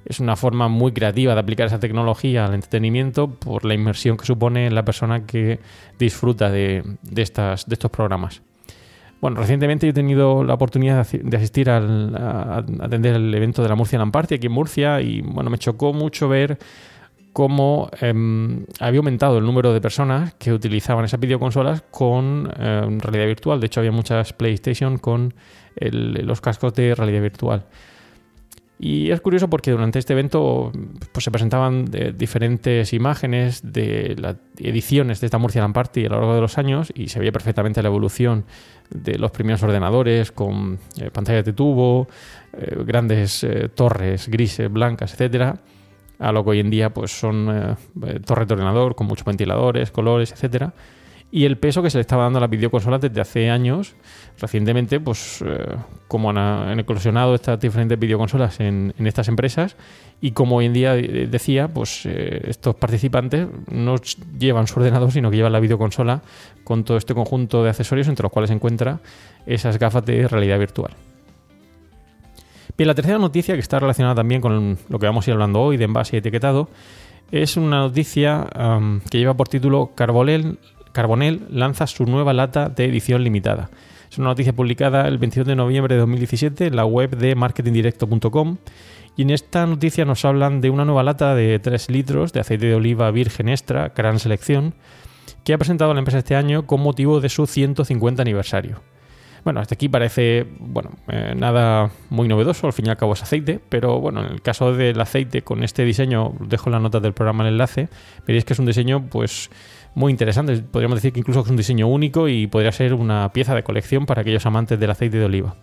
es 0.06 0.20
una 0.20 0.36
forma 0.36 0.68
muy 0.68 0.92
creativa 0.92 1.34
de 1.34 1.40
aplicar 1.40 1.66
esa 1.66 1.80
tecnología 1.80 2.46
al 2.46 2.54
entretenimiento 2.54 3.28
por 3.28 3.64
la 3.64 3.74
inmersión 3.74 4.16
que 4.16 4.26
supone 4.26 4.70
la 4.70 4.84
persona 4.84 5.26
que 5.26 5.60
disfruta 5.98 6.50
de, 6.50 6.82
estas, 7.16 7.66
de 7.66 7.74
estos 7.74 7.90
programas. 7.90 8.42
Bueno, 9.24 9.40
recientemente 9.40 9.88
he 9.88 9.92
tenido 9.94 10.44
la 10.44 10.52
oportunidad 10.52 11.06
de 11.10 11.36
asistir 11.38 11.70
al, 11.70 12.14
a, 12.14 12.58
atender 12.58 13.14
el 13.14 13.34
evento 13.34 13.62
de 13.62 13.70
la 13.70 13.74
Murcia 13.74 13.98
Lamparty 13.98 14.34
aquí 14.34 14.48
en 14.48 14.52
Murcia 14.52 15.00
y 15.00 15.22
bueno, 15.22 15.48
me 15.48 15.56
chocó 15.56 15.94
mucho 15.94 16.28
ver 16.28 16.58
cómo 17.32 17.88
em, 18.02 18.66
había 18.80 18.98
aumentado 18.98 19.38
el 19.38 19.46
número 19.46 19.72
de 19.72 19.80
personas 19.80 20.34
que 20.34 20.52
utilizaban 20.52 21.06
esas 21.06 21.18
videoconsolas 21.20 21.84
con 21.90 22.52
em, 22.58 23.00
realidad 23.00 23.24
virtual. 23.24 23.60
De 23.60 23.66
hecho, 23.68 23.80
había 23.80 23.92
muchas 23.92 24.34
PlayStation 24.34 24.98
con 24.98 25.32
los 25.80 26.42
cascos 26.42 26.74
de 26.74 26.94
realidad 26.94 27.22
virtual. 27.22 27.64
Y 28.78 29.12
es 29.12 29.20
curioso 29.20 29.48
porque 29.48 29.70
durante 29.70 30.00
este 30.00 30.14
evento 30.14 30.72
pues, 31.12 31.24
se 31.24 31.30
presentaban 31.30 31.86
diferentes 32.16 32.92
imágenes 32.92 33.60
de 33.72 34.16
las 34.18 34.36
ediciones 34.58 35.20
de 35.20 35.26
esta 35.26 35.38
Murcia 35.38 35.66
Party 35.68 36.06
a 36.06 36.08
lo 36.08 36.16
largo 36.16 36.34
de 36.34 36.40
los 36.40 36.58
años 36.58 36.92
y 36.94 37.08
se 37.08 37.20
veía 37.20 37.30
perfectamente 37.30 37.82
la 37.82 37.88
evolución 37.88 38.44
de 38.90 39.16
los 39.16 39.30
primeros 39.30 39.62
ordenadores 39.62 40.32
con 40.32 40.78
eh, 41.00 41.10
pantallas 41.10 41.44
de 41.44 41.52
tubo, 41.52 42.08
eh, 42.52 42.76
grandes 42.84 43.44
eh, 43.44 43.68
torres 43.68 44.28
grises, 44.28 44.70
blancas, 44.70 45.12
etcétera, 45.12 45.60
a 46.18 46.32
lo 46.32 46.42
que 46.42 46.50
hoy 46.50 46.60
en 46.60 46.70
día 46.70 46.92
pues 46.92 47.12
son 47.12 47.76
torres 48.26 48.48
de 48.48 48.54
ordenador 48.54 48.94
con 48.94 49.06
muchos 49.06 49.24
ventiladores, 49.24 49.90
colores, 49.90 50.32
etcétera 50.32 50.74
y 51.34 51.46
el 51.46 51.58
peso 51.58 51.82
que 51.82 51.90
se 51.90 51.98
le 51.98 52.02
estaba 52.02 52.22
dando 52.22 52.38
a 52.38 52.42
las 52.42 52.50
videoconsolas 52.50 53.00
desde 53.00 53.20
hace 53.20 53.50
años. 53.50 53.96
Recientemente, 54.38 55.00
pues 55.00 55.42
eh, 55.44 55.66
como 56.06 56.30
han, 56.30 56.78
eclosionado 56.78 57.34
estas 57.34 57.58
diferentes 57.58 57.98
videoconsolas 57.98 58.60
en, 58.60 58.94
estas 58.98 59.26
empresas 59.26 59.74
y 60.20 60.30
como 60.30 60.58
hoy 60.58 60.66
en 60.66 60.72
día 60.72 60.94
decía, 60.94 61.66
pues 61.66 62.06
eh, 62.06 62.40
estos 62.46 62.76
participantes 62.76 63.48
no 63.68 63.96
llevan 64.38 64.68
su 64.68 64.78
ordenador, 64.78 65.10
sino 65.10 65.28
que 65.28 65.38
llevan 65.38 65.50
la 65.50 65.58
videoconsola 65.58 66.22
con 66.62 66.84
todo 66.84 66.98
este 66.98 67.14
conjunto 67.14 67.64
de 67.64 67.70
accesorios 67.70 68.06
entre 68.06 68.22
los 68.22 68.30
cuales 68.30 68.50
se 68.50 68.54
encuentra 68.54 69.00
esas 69.44 69.76
gafas 69.76 70.06
de 70.06 70.28
realidad 70.28 70.60
virtual. 70.60 70.92
Bien, 72.78 72.86
la 72.86 72.94
tercera 72.94 73.18
noticia 73.18 73.54
que 73.54 73.60
está 73.60 73.80
relacionada 73.80 74.14
también 74.14 74.40
con 74.40 74.78
lo 74.88 74.98
que 75.00 75.06
vamos 75.06 75.26
a 75.26 75.30
ir 75.30 75.32
hablando 75.32 75.62
hoy 75.62 75.78
de 75.78 75.84
envase 75.84 76.14
y 76.14 76.18
etiquetado 76.20 76.68
es 77.32 77.56
una 77.56 77.78
noticia 77.78 78.46
que 79.10 79.18
lleva 79.18 79.34
por 79.34 79.48
título 79.48 79.90
Carbonel 79.96 80.58
Carbonell 80.94 81.46
lanza 81.50 81.86
su 81.88 82.06
nueva 82.06 82.32
lata 82.32 82.68
de 82.68 82.84
edición 82.84 83.24
limitada. 83.24 83.68
Es 84.10 84.16
una 84.16 84.28
noticia 84.28 84.52
publicada 84.52 85.08
el 85.08 85.18
22 85.18 85.46
de 85.46 85.56
noviembre 85.56 85.96
de 85.96 86.00
2017 86.00 86.68
en 86.68 86.76
la 86.76 86.86
web 86.86 87.16
de 87.16 87.34
marketingdirecto.com 87.34 88.58
y 89.16 89.22
en 89.22 89.30
esta 89.30 89.66
noticia 89.66 90.04
nos 90.04 90.24
hablan 90.24 90.60
de 90.60 90.70
una 90.70 90.84
nueva 90.84 91.02
lata 91.02 91.34
de 91.34 91.58
3 91.58 91.90
litros 91.90 92.32
de 92.32 92.40
aceite 92.40 92.66
de 92.66 92.76
oliva 92.76 93.10
virgen 93.10 93.48
extra, 93.48 93.92
gran 93.94 94.20
selección, 94.20 94.74
que 95.42 95.52
ha 95.52 95.58
presentado 95.58 95.92
la 95.94 95.98
empresa 95.98 96.18
este 96.18 96.36
año 96.36 96.64
con 96.64 96.80
motivo 96.80 97.20
de 97.20 97.28
su 97.28 97.46
150 97.46 98.22
aniversario. 98.22 98.80
Bueno, 99.44 99.60
hasta 99.60 99.74
aquí 99.74 99.90
parece, 99.90 100.46
bueno, 100.58 100.92
eh, 101.08 101.34
nada 101.36 101.90
muy 102.08 102.28
novedoso, 102.28 102.66
al 102.66 102.72
fin 102.72 102.86
y 102.86 102.88
al 102.88 102.96
cabo 102.96 103.12
es 103.12 103.22
aceite, 103.22 103.60
pero 103.68 104.00
bueno, 104.00 104.24
en 104.24 104.32
el 104.32 104.40
caso 104.40 104.72
del 104.72 104.98
aceite 104.98 105.42
con 105.42 105.62
este 105.62 105.84
diseño, 105.84 106.32
dejo 106.40 106.70
en 106.70 106.72
la 106.72 106.80
nota 106.80 106.98
del 106.98 107.12
programa 107.12 107.44
el 107.44 107.52
enlace, 107.52 107.88
veréis 108.26 108.46
que 108.46 108.54
es 108.54 108.58
un 108.58 108.64
diseño 108.64 109.06
pues 109.10 109.50
muy 109.94 110.10
interesante. 110.10 110.56
Podríamos 110.58 110.96
decir 110.96 111.12
que 111.12 111.20
incluso 111.20 111.40
es 111.40 111.48
un 111.48 111.56
diseño 111.56 111.86
único 111.88 112.28
y 112.28 112.46
podría 112.46 112.72
ser 112.72 112.94
una 112.94 113.32
pieza 113.32 113.54
de 113.54 113.62
colección 113.62 114.06
para 114.06 114.22
aquellos 114.22 114.46
amantes 114.46 114.78
del 114.78 114.90
aceite 114.90 115.18
de 115.18 115.24
oliva. 115.24 115.56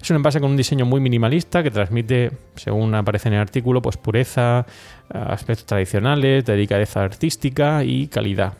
Es 0.00 0.10
un 0.10 0.16
envase 0.16 0.40
con 0.40 0.50
un 0.50 0.56
diseño 0.56 0.84
muy 0.84 1.00
minimalista 1.00 1.62
que 1.62 1.70
transmite, 1.70 2.32
según 2.56 2.92
aparece 2.96 3.28
en 3.28 3.34
el 3.34 3.40
artículo, 3.40 3.80
pues 3.80 3.96
pureza, 3.96 4.66
aspectos 5.08 5.64
tradicionales, 5.64 6.44
delicadeza 6.44 7.04
artística 7.04 7.84
y 7.84 8.08
calidad. 8.08 8.54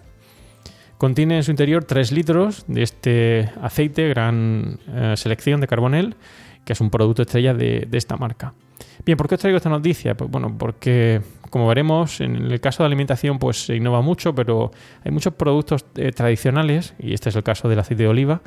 Contiene 0.98 1.38
en 1.38 1.42
su 1.42 1.50
interior 1.50 1.82
3 1.82 2.12
litros 2.12 2.64
de 2.68 2.84
este 2.84 3.50
aceite, 3.60 4.08
gran 4.08 4.78
eh, 4.86 5.14
selección 5.16 5.60
de 5.60 5.66
carbonel, 5.66 6.14
que 6.64 6.74
es 6.74 6.80
un 6.80 6.90
producto 6.90 7.22
estrella 7.22 7.54
de, 7.54 7.88
esta 7.90 8.16
marca. 8.16 8.54
Bien, 9.04 9.16
¿por 9.16 9.28
qué 9.28 9.34
os 9.34 9.40
traigo 9.40 9.56
esta 9.56 9.68
noticia? 9.68 10.16
Pues 10.16 10.30
bueno, 10.30 10.54
porque 10.56 11.20
como 11.50 11.66
veremos, 11.66 12.20
en 12.20 12.36
el 12.50 12.60
caso 12.60 12.82
de 12.82 12.86
alimentación 12.86 13.38
pues 13.38 13.66
se 13.66 13.76
innova 13.76 14.00
mucho, 14.00 14.34
pero 14.34 14.70
hay 15.04 15.12
muchos 15.12 15.34
productos 15.34 15.84
eh, 15.96 16.10
tradicionales, 16.12 16.94
y 16.98 17.12
este 17.12 17.28
es 17.28 17.36
el 17.36 17.42
caso 17.42 17.68
del 17.68 17.78
aceite 17.78 18.04
de 18.04 18.08
oliva, 18.08 18.40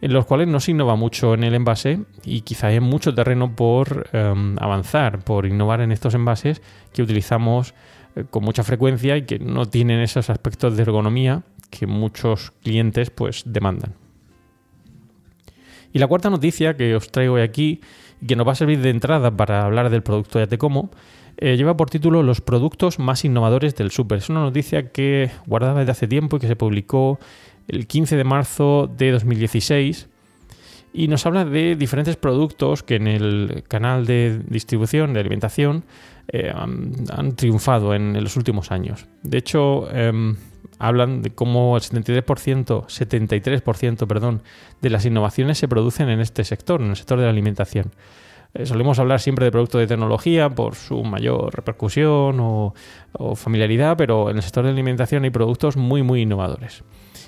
en 0.00 0.12
los 0.12 0.26
cuales 0.26 0.48
no 0.48 0.60
se 0.60 0.72
innova 0.72 0.96
mucho 0.96 1.34
en 1.34 1.44
el 1.44 1.54
envase 1.54 2.00
y 2.24 2.42
quizá 2.42 2.68
hay 2.68 2.80
mucho 2.80 3.14
terreno 3.14 3.54
por 3.54 4.08
em, 4.12 4.56
avanzar, 4.58 5.20
por 5.24 5.46
innovar 5.46 5.80
en 5.80 5.92
estos 5.92 6.14
envases 6.14 6.62
que 6.92 7.02
utilizamos 7.02 7.74
eh, 8.16 8.24
con 8.28 8.44
mucha 8.44 8.62
frecuencia 8.62 9.16
y 9.16 9.22
que 9.22 9.38
no 9.38 9.66
tienen 9.66 10.00
esos 10.00 10.30
aspectos 10.30 10.76
de 10.76 10.82
ergonomía 10.82 11.42
que 11.70 11.86
muchos 11.86 12.50
clientes 12.62 13.10
pues 13.10 13.42
demandan. 13.46 13.94
Y 15.92 15.98
la 15.98 16.06
cuarta 16.06 16.30
noticia 16.30 16.76
que 16.76 16.94
os 16.94 17.10
traigo 17.10 17.34
hoy 17.34 17.42
aquí 17.42 17.80
que 18.26 18.36
nos 18.36 18.46
va 18.46 18.52
a 18.52 18.56
servir 18.56 18.80
de 18.80 18.90
entrada 18.90 19.30
para 19.30 19.64
hablar 19.64 19.90
del 19.90 20.02
producto 20.02 20.38
Ya 20.38 20.46
Te 20.46 20.58
Como, 20.58 20.90
eh, 21.36 21.56
lleva 21.56 21.76
por 21.76 21.90
título 21.90 22.22
Los 22.22 22.40
productos 22.40 22.98
más 22.98 23.24
innovadores 23.24 23.74
del 23.74 23.90
súper. 23.90 24.18
Es 24.18 24.28
una 24.28 24.40
noticia 24.40 24.90
que 24.90 25.30
guardaba 25.46 25.80
desde 25.80 25.92
hace 25.92 26.08
tiempo 26.08 26.36
y 26.36 26.40
que 26.40 26.46
se 26.46 26.56
publicó 26.56 27.18
el 27.68 27.86
15 27.86 28.16
de 28.16 28.24
marzo 28.24 28.90
de 28.94 29.12
2016 29.12 30.08
y 30.92 31.08
nos 31.08 31.24
habla 31.24 31.44
de 31.44 31.76
diferentes 31.76 32.16
productos 32.16 32.82
que 32.82 32.96
en 32.96 33.06
el 33.06 33.62
canal 33.68 34.06
de 34.06 34.40
distribución 34.48 35.12
de 35.12 35.20
alimentación 35.20 35.84
eh, 36.28 36.52
han, 36.54 37.36
triunfado 37.36 37.94
en, 37.94 38.22
los 38.22 38.36
últimos 38.36 38.70
años. 38.70 39.06
De 39.22 39.38
hecho, 39.38 39.90
em, 39.92 40.36
hablan 40.80 41.22
de 41.22 41.30
cómo 41.30 41.76
el 41.76 41.82
73%, 41.82 42.86
73% 42.86 44.06
perdón, 44.06 44.42
de 44.80 44.90
las 44.90 45.04
innovaciones 45.04 45.58
se 45.58 45.68
producen 45.68 46.08
en 46.08 46.20
este 46.20 46.42
sector, 46.42 46.80
en 46.80 46.90
el 46.90 46.96
sector 46.96 47.18
de 47.18 47.24
la 47.24 47.30
alimentación. 47.30 47.92
Eh, 48.54 48.66
solemos 48.66 48.98
hablar 48.98 49.20
siempre 49.20 49.44
de 49.44 49.52
productos 49.52 49.80
de 49.80 49.86
tecnología 49.86 50.48
por 50.50 50.74
su 50.74 51.04
mayor 51.04 51.54
repercusión 51.54 52.38
o, 52.40 52.74
familiaridad, 53.36 53.96
pero 53.96 54.30
en 54.30 54.36
el 54.36 54.42
sector 54.42 54.64
de 54.64 54.70
la 54.70 54.74
alimentación 54.74 55.24
hay 55.24 55.30
productos 55.30 55.76
muy, 55.76 56.02
muy 56.02 56.22
innovadores. 56.22 56.82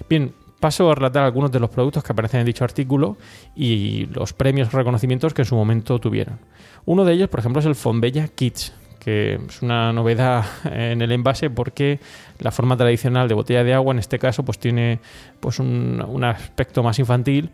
Bien, 0.08 0.32
paso 0.58 0.90
a 0.90 0.94
relatar 0.94 1.24
algunos 1.24 1.52
de 1.52 1.60
los 1.60 1.70
productos 1.70 2.02
que 2.02 2.12
aparecen 2.12 2.40
en 2.40 2.46
dicho 2.46 2.64
artículo 2.64 3.18
y 3.54 4.06
los 4.06 4.32
premios 4.32 4.72
o 4.72 4.78
reconocimientos 4.78 5.34
que 5.34 5.42
en 5.42 5.46
su 5.46 5.54
momento 5.54 5.98
tuvieron. 5.98 6.38
Uno 6.86 7.04
de 7.04 7.12
ellos, 7.12 7.28
por 7.28 7.40
ejemplo, 7.40 7.60
es 7.60 7.66
el 7.66 7.74
Fonbella 7.74 8.28
Kids, 8.28 8.72
que 9.02 9.40
es 9.48 9.62
una 9.62 9.92
novedad 9.92 10.44
en 10.64 11.02
el 11.02 11.10
envase 11.10 11.50
porque 11.50 11.98
la 12.38 12.52
forma 12.52 12.76
tradicional 12.76 13.26
de 13.26 13.34
botella 13.34 13.64
de 13.64 13.74
agua 13.74 13.92
en 13.92 13.98
este 13.98 14.18
caso 14.18 14.44
pues 14.44 14.58
tiene 14.58 15.00
pues 15.40 15.58
un, 15.58 16.22
aspecto 16.22 16.82
más 16.84 16.98
infantil 17.00 17.50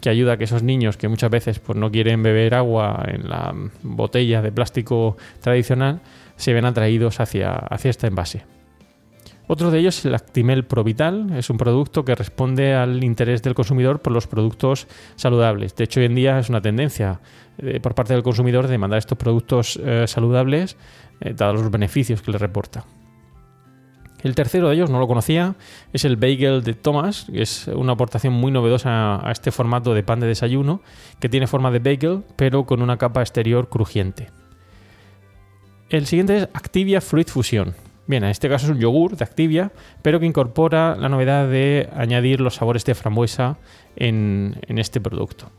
que 0.00 0.10
ayuda 0.10 0.34
a 0.34 0.36
que 0.36 0.44
esos 0.44 0.62
niños 0.62 0.96
que 0.96 1.08
muchas 1.08 1.30
veces 1.30 1.58
pues 1.58 1.76
no 1.76 1.90
quieren 1.90 2.22
beber 2.22 2.54
agua 2.54 3.04
en 3.08 3.28
la 3.28 3.52
botella 3.82 4.42
de 4.42 4.52
plástico 4.52 5.16
tradicional 5.40 6.00
se 6.36 6.52
ven 6.52 6.64
atraídos 6.64 7.20
hacia, 7.20 7.52
hacia 7.52 7.90
este 7.90 8.06
envase. 8.06 8.51
Otro 9.48 9.70
de 9.70 9.80
ellos 9.80 9.98
es 9.98 10.04
el 10.06 10.14
Actimel 10.14 10.64
Provital, 10.64 11.32
es 11.36 11.50
un 11.50 11.58
producto 11.58 12.04
que 12.04 12.14
responde 12.14 12.74
al 12.74 13.02
interés 13.02 13.42
del 13.42 13.54
consumidor 13.54 14.00
por 14.00 14.12
los 14.12 14.26
productos 14.26 14.86
saludables. 15.16 15.74
De 15.74 15.84
hecho, 15.84 16.00
hoy 16.00 16.06
en 16.06 16.14
día 16.14 16.38
es 16.38 16.48
una 16.48 16.60
tendencia 16.60 17.20
eh, 17.58 17.80
por 17.80 17.94
parte 17.94 18.14
del 18.14 18.22
consumidor 18.22 18.66
de 18.66 18.72
demandar 18.72 18.98
estos 18.98 19.18
productos 19.18 19.78
eh, 19.82 20.04
saludables, 20.06 20.76
eh, 21.20 21.34
dados 21.34 21.60
los 21.60 21.70
beneficios 21.70 22.22
que 22.22 22.30
le 22.30 22.38
reporta. 22.38 22.84
El 24.22 24.36
tercero 24.36 24.68
de 24.68 24.76
ellos, 24.76 24.88
no 24.88 25.00
lo 25.00 25.08
conocía, 25.08 25.56
es 25.92 26.04
el 26.04 26.16
bagel 26.16 26.62
de 26.62 26.74
Thomas, 26.74 27.26
que 27.30 27.42
es 27.42 27.66
una 27.66 27.94
aportación 27.94 28.32
muy 28.32 28.52
novedosa 28.52 29.26
a 29.26 29.32
este 29.32 29.50
formato 29.50 29.94
de 29.94 30.04
pan 30.04 30.20
de 30.20 30.28
desayuno, 30.28 30.80
que 31.18 31.28
tiene 31.28 31.48
forma 31.48 31.72
de 31.72 31.80
bagel, 31.80 32.22
pero 32.36 32.64
con 32.64 32.82
una 32.82 32.98
capa 32.98 33.20
exterior 33.20 33.68
crujiente. 33.68 34.30
El 35.90 36.06
siguiente 36.06 36.38
es 36.38 36.42
Activia 36.54 37.00
Fruit 37.00 37.28
Fusion. 37.28 37.74
Bien, 38.06 38.24
en 38.24 38.30
este 38.30 38.48
caso 38.48 38.66
es 38.66 38.72
un 38.72 38.80
yogur 38.80 39.16
de 39.16 39.24
Activia, 39.24 39.70
pero 40.02 40.18
que 40.18 40.26
incorpora 40.26 40.96
la 40.96 41.08
novedad 41.08 41.48
de 41.48 41.88
añadir 41.96 42.40
los 42.40 42.56
sabores 42.56 42.84
de 42.84 42.94
frambuesa 42.94 43.58
en 43.96 44.56
este 44.68 45.00
producto. 45.00 45.50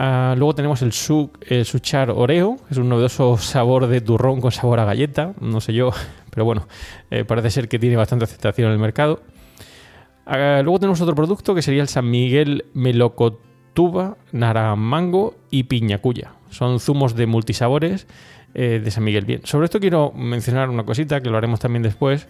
Ah, 0.00 0.36
luego 0.36 0.54
tenemos 0.54 0.80
el, 0.82 0.92
Suchar 0.92 2.10
Oreo, 2.10 2.56
es 2.70 2.78
un 2.78 2.88
novedoso 2.88 3.36
sabor 3.38 3.88
de 3.88 4.00
turrón 4.00 4.40
con 4.40 4.52
sabor 4.52 4.78
a 4.78 4.84
galleta, 4.84 5.34
no 5.40 5.60
sé 5.60 5.72
yo, 5.74 5.90
pero 6.30 6.44
bueno, 6.44 6.68
eh, 7.10 7.24
parece 7.24 7.50
ser 7.50 7.68
que 7.68 7.80
tiene 7.80 7.96
bastante 7.96 8.24
aceptación 8.24 8.68
en 8.68 8.74
el 8.74 8.78
mercado. 8.78 9.22
Ah, 10.24 10.60
luego 10.62 10.78
tenemos 10.78 11.00
otro 11.00 11.16
producto 11.16 11.52
que 11.54 11.62
sería 11.62 11.82
el 11.82 11.88
San 11.88 12.08
Miguel 12.08 12.66
Melocotuba, 12.74 14.18
Naramango 14.30 15.34
y 15.50 15.64
Piñacuya. 15.64 16.32
Son 16.48 16.78
zumos 16.78 17.16
de 17.16 17.26
multisabores 17.26 18.06
eh, 18.54 18.80
de 18.82 18.90
San 18.90 19.04
Miguel. 19.04 19.26
Bien, 19.26 19.42
sobre 19.44 19.66
esto 19.66 19.78
quiero 19.78 20.10
mencionar 20.12 20.70
una 20.70 20.82
cosita 20.82 21.20
que 21.20 21.28
lo 21.28 21.36
haremos 21.36 21.60
también 21.60 21.82
después. 21.82 22.28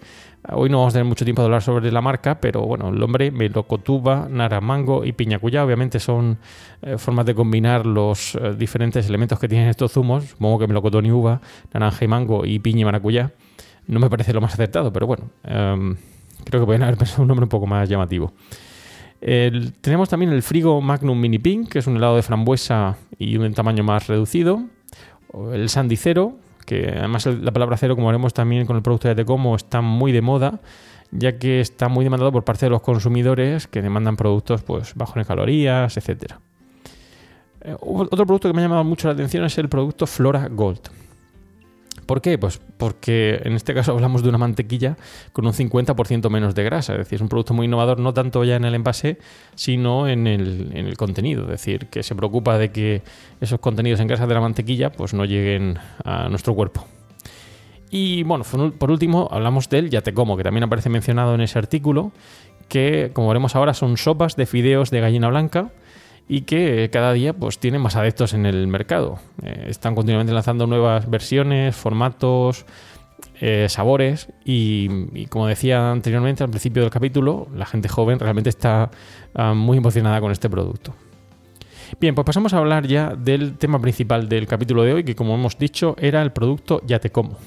Hoy 0.50 0.68
no 0.68 0.78
vamos 0.78 0.92
a 0.92 0.94
tener 0.94 1.04
mucho 1.04 1.24
tiempo 1.24 1.42
de 1.42 1.46
hablar 1.46 1.62
sobre 1.62 1.92
la 1.92 2.00
marca, 2.00 2.40
pero 2.40 2.62
bueno, 2.62 2.88
el 2.88 2.98
nombre 2.98 3.30
Melocotuba, 3.30 4.26
Naramango 4.28 5.04
y 5.04 5.12
Piñacuya 5.12 5.64
obviamente 5.64 6.00
son 6.00 6.38
eh, 6.82 6.98
formas 6.98 7.24
de 7.24 7.36
combinar 7.36 7.86
los 7.86 8.34
eh, 8.34 8.54
diferentes 8.58 9.08
elementos 9.08 9.38
que 9.38 9.48
tienen 9.48 9.68
estos 9.68 9.92
zumos. 9.92 10.24
Supongo 10.24 10.58
que 10.58 10.66
melocotón 10.66 11.06
y 11.06 11.12
uva, 11.12 11.40
naranja 11.72 12.04
y 12.04 12.08
mango 12.08 12.44
y 12.44 12.58
piña 12.58 12.80
y 12.80 12.84
maracuyá. 12.84 13.30
No 13.86 14.00
me 14.00 14.10
parece 14.10 14.32
lo 14.32 14.40
más 14.40 14.54
acertado, 14.54 14.92
pero 14.92 15.06
bueno, 15.06 15.30
em, 15.44 15.96
creo 16.44 16.60
que 16.60 16.66
pueden 16.66 16.82
haber 16.82 16.96
pensado 16.98 17.22
un 17.22 17.28
nombre 17.28 17.44
un 17.44 17.50
poco 17.50 17.66
más 17.66 17.88
llamativo. 17.88 18.32
tenemos 19.20 20.08
también 20.08 20.32
el 20.32 20.42
Frigo 20.42 20.80
Magnum 20.80 21.18
Mini 21.18 21.38
Pink, 21.38 21.68
que 21.68 21.78
es 21.78 21.86
un 21.86 21.96
helado 21.96 22.16
de 22.16 22.22
frambuesa 22.22 22.96
y 23.18 23.36
un 23.36 23.54
tamaño 23.54 23.84
más 23.84 24.08
reducido 24.08 24.64
el 25.52 25.68
Sandy 25.68 25.96
Cero, 25.96 26.36
que 26.66 26.88
además 26.88 27.26
la 27.26 27.50
palabra 27.50 27.76
cero, 27.76 27.96
como 27.96 28.08
haremos 28.08 28.34
también 28.34 28.66
con 28.66 28.76
el 28.76 28.82
producto 28.82 29.08
de 29.08 29.14
Tecomo, 29.14 29.56
está 29.56 29.80
muy 29.80 30.12
de 30.12 30.20
moda, 30.20 30.60
ya 31.10 31.38
que 31.38 31.60
está 31.60 31.88
muy 31.88 32.04
demandado 32.04 32.30
por 32.30 32.44
parte 32.44 32.66
de 32.66 32.70
los 32.70 32.82
consumidores 32.82 33.66
que 33.66 33.80
demandan 33.80 34.16
productos 34.16 34.62
pues, 34.62 34.94
bajos 34.94 35.16
en 35.16 35.24
calorías, 35.24 35.96
etc. 35.96 36.34
Eh, 37.62 37.76
otro 37.80 38.26
producto 38.26 38.48
que 38.48 38.54
me 38.54 38.60
ha 38.60 38.64
llamado 38.64 38.84
mucho 38.84 39.08
la 39.08 39.14
atención 39.14 39.44
es 39.44 39.56
el 39.58 39.68
producto 39.68 40.06
Flora 40.06 40.48
Gold. 40.48 40.90
¿Por 42.08 42.22
qué? 42.22 42.38
Pues 42.38 42.58
porque 42.78 43.38
en 43.44 43.52
este 43.52 43.74
caso 43.74 43.92
hablamos 43.92 44.22
de 44.22 44.30
una 44.30 44.38
mantequilla 44.38 44.96
con 45.34 45.46
un 45.46 45.52
50% 45.52 46.30
menos 46.30 46.54
de 46.54 46.64
grasa. 46.64 46.94
Es 46.94 47.00
decir, 47.00 47.16
es 47.16 47.20
un 47.20 47.28
producto 47.28 47.52
muy 47.52 47.66
innovador 47.66 48.00
no 48.00 48.14
tanto 48.14 48.42
ya 48.44 48.56
en 48.56 48.64
el 48.64 48.74
envase, 48.74 49.18
sino 49.54 50.08
en 50.08 50.26
el, 50.26 50.94
contenido. 50.96 51.42
Es 51.42 51.50
decir, 51.50 51.88
que 51.88 52.02
se 52.02 52.14
preocupa 52.14 52.56
de 52.56 52.70
que 52.72 53.02
esos 53.42 53.60
contenidos 53.60 54.00
en 54.00 54.06
grasa 54.06 54.26
de 54.26 54.32
la 54.32 54.40
mantequilla 54.40 54.90
pues 54.90 55.12
no 55.12 55.26
lleguen 55.26 55.78
a 56.02 56.30
nuestro 56.30 56.54
cuerpo. 56.54 56.86
Y 57.90 58.22
bueno, 58.22 58.42
por 58.78 58.90
último 58.90 59.28
hablamos 59.30 59.68
del 59.68 59.90
ya 59.90 60.00
te 60.00 60.14
como, 60.14 60.38
que 60.38 60.44
también 60.44 60.64
aparece 60.64 60.88
mencionado 60.88 61.34
en 61.34 61.42
ese 61.42 61.58
artículo, 61.58 62.12
que 62.68 63.10
como 63.12 63.28
veremos 63.28 63.54
ahora 63.54 63.74
son 63.74 63.98
sopas 63.98 64.34
de 64.34 64.46
fideos 64.46 64.90
de 64.90 65.00
gallina 65.00 65.28
blanca 65.28 65.72
y 66.28 66.42
que 66.42 66.90
cada 66.92 67.12
día 67.12 67.32
pues 67.32 67.58
tienen 67.58 67.80
más 67.80 67.96
adeptos 67.96 68.34
en 68.34 68.46
el 68.46 68.66
mercado. 68.68 69.18
Eh, 69.42 69.66
están 69.68 69.94
continuamente 69.94 70.32
lanzando 70.32 70.66
nuevas 70.66 71.08
versiones, 71.08 71.74
formatos, 71.74 72.66
eh, 73.40 73.66
sabores 73.68 74.28
y, 74.44 75.26
como 75.26 75.46
decía 75.46 75.90
anteriormente 75.90 76.44
al 76.44 76.50
principio 76.50 76.82
del 76.82 76.90
capítulo, 76.90 77.48
la 77.54 77.66
gente 77.66 77.88
joven 77.88 78.18
realmente 78.18 78.50
está 78.50 78.90
ah, 79.34 79.54
muy 79.54 79.78
emocionada 79.78 80.20
con 80.20 80.30
este 80.30 80.50
producto. 80.50 80.94
Bien, 82.00 82.14
pues 82.14 82.26
pasamos 82.26 82.52
a 82.52 82.58
hablar 82.58 82.86
ya 82.86 83.14
del 83.16 83.56
tema 83.56 83.80
principal 83.80 84.28
del 84.28 84.46
capítulo 84.46 84.82
de 84.82 84.92
hoy, 84.92 85.04
que 85.04 85.14
como 85.14 85.34
hemos 85.34 85.56
dicho 85.56 85.96
era 85.98 86.20
el 86.20 86.32
producto 86.32 86.82
Ya 86.86 86.98
te 86.98 87.10
como. 87.10 87.38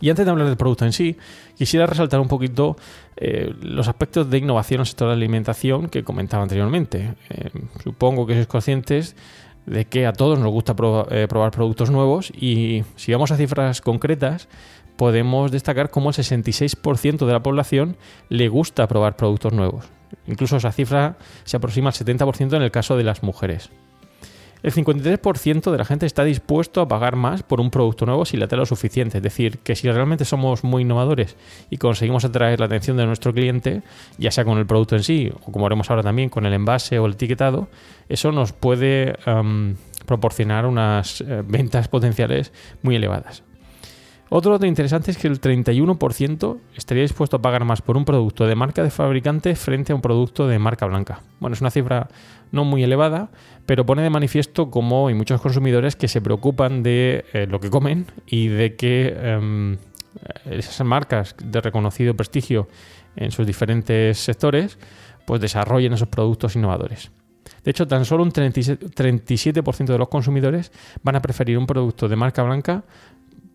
Y 0.00 0.08
antes 0.08 0.24
de 0.24 0.30
hablar 0.30 0.46
del 0.46 0.56
producto 0.56 0.84
en 0.84 0.92
sí, 0.92 1.16
quisiera 1.56 1.86
resaltar 1.86 2.20
un 2.20 2.28
poquito 2.28 2.76
eh, 3.16 3.54
los 3.60 3.86
aspectos 3.86 4.30
de 4.30 4.38
innovación 4.38 4.78
en 4.78 4.82
el 4.82 4.86
sector 4.86 5.08
de 5.08 5.14
la 5.14 5.18
alimentación 5.18 5.88
que 5.88 6.02
comentaba 6.02 6.42
anteriormente. 6.42 7.14
Eh, 7.28 7.50
supongo 7.82 8.26
que 8.26 8.34
sois 8.34 8.46
conscientes 8.46 9.14
de 9.66 9.84
que 9.84 10.06
a 10.06 10.12
todos 10.12 10.38
nos 10.38 10.50
gusta 10.50 10.74
eh, 11.10 11.26
probar 11.28 11.50
productos 11.50 11.90
nuevos 11.90 12.30
y 12.30 12.82
si 12.96 13.12
vamos 13.12 13.30
a 13.30 13.36
cifras 13.36 13.80
concretas, 13.82 14.48
podemos 14.96 15.52
destacar 15.52 15.90
cómo 15.90 16.10
el 16.10 16.14
66% 16.14 17.26
de 17.26 17.32
la 17.32 17.42
población 17.42 17.96
le 18.28 18.48
gusta 18.48 18.88
probar 18.88 19.16
productos 19.16 19.52
nuevos. 19.52 19.86
Incluso 20.26 20.56
esa 20.56 20.72
cifra 20.72 21.18
se 21.44 21.56
aproxima 21.56 21.90
al 21.90 21.94
70% 21.94 22.56
en 22.56 22.62
el 22.62 22.70
caso 22.70 22.96
de 22.96 23.04
las 23.04 23.22
mujeres. 23.22 23.70
El 24.62 24.72
53% 24.72 25.70
de 25.70 25.78
la 25.78 25.84
gente 25.84 26.06
está 26.06 26.24
dispuesto 26.24 26.80
a 26.80 26.88
pagar 26.88 27.16
más 27.16 27.42
por 27.42 27.60
un 27.60 27.70
producto 27.70 28.06
nuevo 28.06 28.24
si 28.24 28.36
le 28.36 28.44
atrae 28.44 28.58
lo 28.58 28.66
suficiente. 28.66 29.18
Es 29.18 29.22
decir, 29.22 29.58
que 29.58 29.74
si 29.74 29.90
realmente 29.90 30.24
somos 30.24 30.64
muy 30.64 30.82
innovadores 30.82 31.36
y 31.70 31.78
conseguimos 31.78 32.24
atraer 32.24 32.60
la 32.60 32.66
atención 32.66 32.96
de 32.96 33.06
nuestro 33.06 33.32
cliente, 33.32 33.82
ya 34.18 34.30
sea 34.30 34.44
con 34.44 34.58
el 34.58 34.66
producto 34.66 34.96
en 34.96 35.02
sí 35.02 35.32
o 35.46 35.52
como 35.52 35.66
haremos 35.66 35.90
ahora 35.90 36.02
también 36.02 36.28
con 36.28 36.46
el 36.46 36.52
envase 36.52 36.98
o 36.98 37.06
el 37.06 37.12
etiquetado, 37.12 37.68
eso 38.08 38.32
nos 38.32 38.52
puede 38.52 39.14
proporcionar 40.06 40.66
unas 40.66 41.20
eh, 41.20 41.42
ventas 41.46 41.88
potenciales 41.88 42.52
muy 42.82 42.96
elevadas. 42.96 43.44
Otro 44.32 44.52
dato 44.52 44.64
interesante 44.64 45.10
es 45.10 45.18
que 45.18 45.26
el 45.26 45.40
31% 45.40 46.58
estaría 46.76 47.02
dispuesto 47.02 47.36
a 47.36 47.42
pagar 47.42 47.64
más 47.64 47.82
por 47.82 47.96
un 47.96 48.04
producto 48.04 48.46
de 48.46 48.54
marca 48.54 48.84
de 48.84 48.90
fabricante 48.90 49.56
frente 49.56 49.90
a 49.90 49.96
un 49.96 50.00
producto 50.00 50.46
de 50.46 50.60
marca 50.60 50.86
blanca. 50.86 51.20
Bueno, 51.40 51.54
es 51.54 51.60
una 51.60 51.72
cifra 51.72 52.08
no 52.52 52.64
muy 52.64 52.84
elevada, 52.84 53.30
pero 53.66 53.84
pone 53.84 54.02
de 54.02 54.10
manifiesto 54.10 54.70
cómo 54.70 55.08
hay 55.08 55.14
muchos 55.14 55.40
consumidores 55.40 55.96
que 55.96 56.06
se 56.06 56.20
preocupan 56.20 56.84
de 56.84 57.24
eh, 57.32 57.48
lo 57.48 57.58
que 57.58 57.70
comen 57.70 58.06
y 58.24 58.46
de 58.46 58.76
que 58.76 59.16
em, 59.20 59.78
esas 60.48 60.86
marcas 60.86 61.34
de 61.42 61.60
reconocido 61.60 62.14
prestigio 62.14 62.68
en 63.16 63.32
sus 63.32 63.44
diferentes 63.48 64.16
sectores 64.18 64.78
pues 65.26 65.40
desarrollen 65.40 65.94
esos 65.94 66.08
productos 66.08 66.54
innovadores. 66.54 67.10
De 67.64 67.72
hecho, 67.72 67.88
tan 67.88 68.04
solo 68.04 68.22
un 68.22 68.32
37% 68.32 69.84
de 69.84 69.98
los 69.98 70.08
consumidores 70.08 70.70
van 71.02 71.16
a 71.16 71.20
preferir 71.20 71.58
un 71.58 71.66
producto 71.66 72.08
de 72.08 72.16
marca 72.16 72.42
blanca 72.42 72.84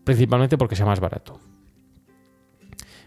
principalmente 0.06 0.56
porque 0.56 0.76
sea 0.76 0.86
más 0.86 1.00
barato. 1.00 1.40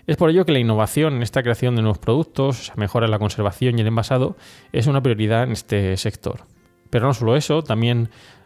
Es 0.06 0.18
por 0.18 0.29
ello 0.29 0.46
que 0.46 0.51
la 0.51 0.60
innovación 0.60 1.15
en 1.15 1.24
esta 1.24 1.41
creación 1.41 1.75
de 1.75 1.82
nuevos 1.82 1.98
productos, 1.98 2.74
mejora 2.75 3.08
la 3.08 3.20
conservación 3.20 3.77
y 3.77 3.82
el 3.82 3.88
envasado, 3.88 4.36
es 4.74 4.86
una 4.86 5.01
prioridad 5.01 5.44
en 5.44 5.53
este 5.53 5.96
sector. 5.96 6.41
Pero 6.89 7.08
no 7.08 7.13
solo 7.13 7.38
eso, 7.38 7.63
también 7.63 8.10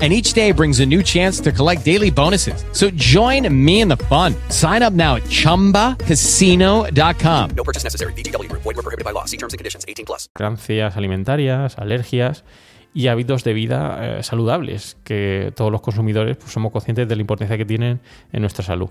and 0.00 0.12
each 0.12 0.34
day 0.34 0.52
brings 0.52 0.78
a 0.78 0.86
new 0.86 1.02
chance 1.02 1.40
to 1.40 1.50
collect 1.50 1.84
daily 1.84 2.10
bonuses. 2.10 2.64
So 2.72 2.90
join 2.90 3.52
me 3.52 3.80
in 3.80 3.88
the 3.88 3.96
fun. 3.96 4.36
Sign 4.50 4.84
up 4.84 4.92
now 4.92 5.16
at 5.16 5.24
ChumbaCasino.com. 5.24 7.50
No 7.56 7.64
purchase 7.64 7.82
necessary. 7.82 8.12
VGW 8.12 8.48
Group. 8.48 8.62
Void 8.62 8.76
were 8.76 8.84
prohibited 8.84 9.04
by 9.04 9.10
law. 9.10 9.24
See 9.24 9.36
terms 9.36 9.54
and 9.54 9.58
conditions. 9.58 9.84
18 9.88 10.06
plus. 10.06 10.28
alimentarias, 10.94 11.76
alergias 11.78 12.44
y 12.94 13.08
hábitos 13.08 13.44
de 13.44 13.52
vida 13.52 14.18
eh, 14.18 14.22
saludables, 14.22 14.96
que 15.04 15.52
todos 15.54 15.70
los 15.70 15.80
consumidores 15.80 16.36
pues, 16.36 16.52
somos 16.52 16.72
conscientes 16.72 17.08
de 17.08 17.16
la 17.16 17.20
importancia 17.20 17.56
que 17.56 17.64
tienen 17.64 18.00
en 18.32 18.40
nuestra 18.40 18.64
salud. 18.64 18.88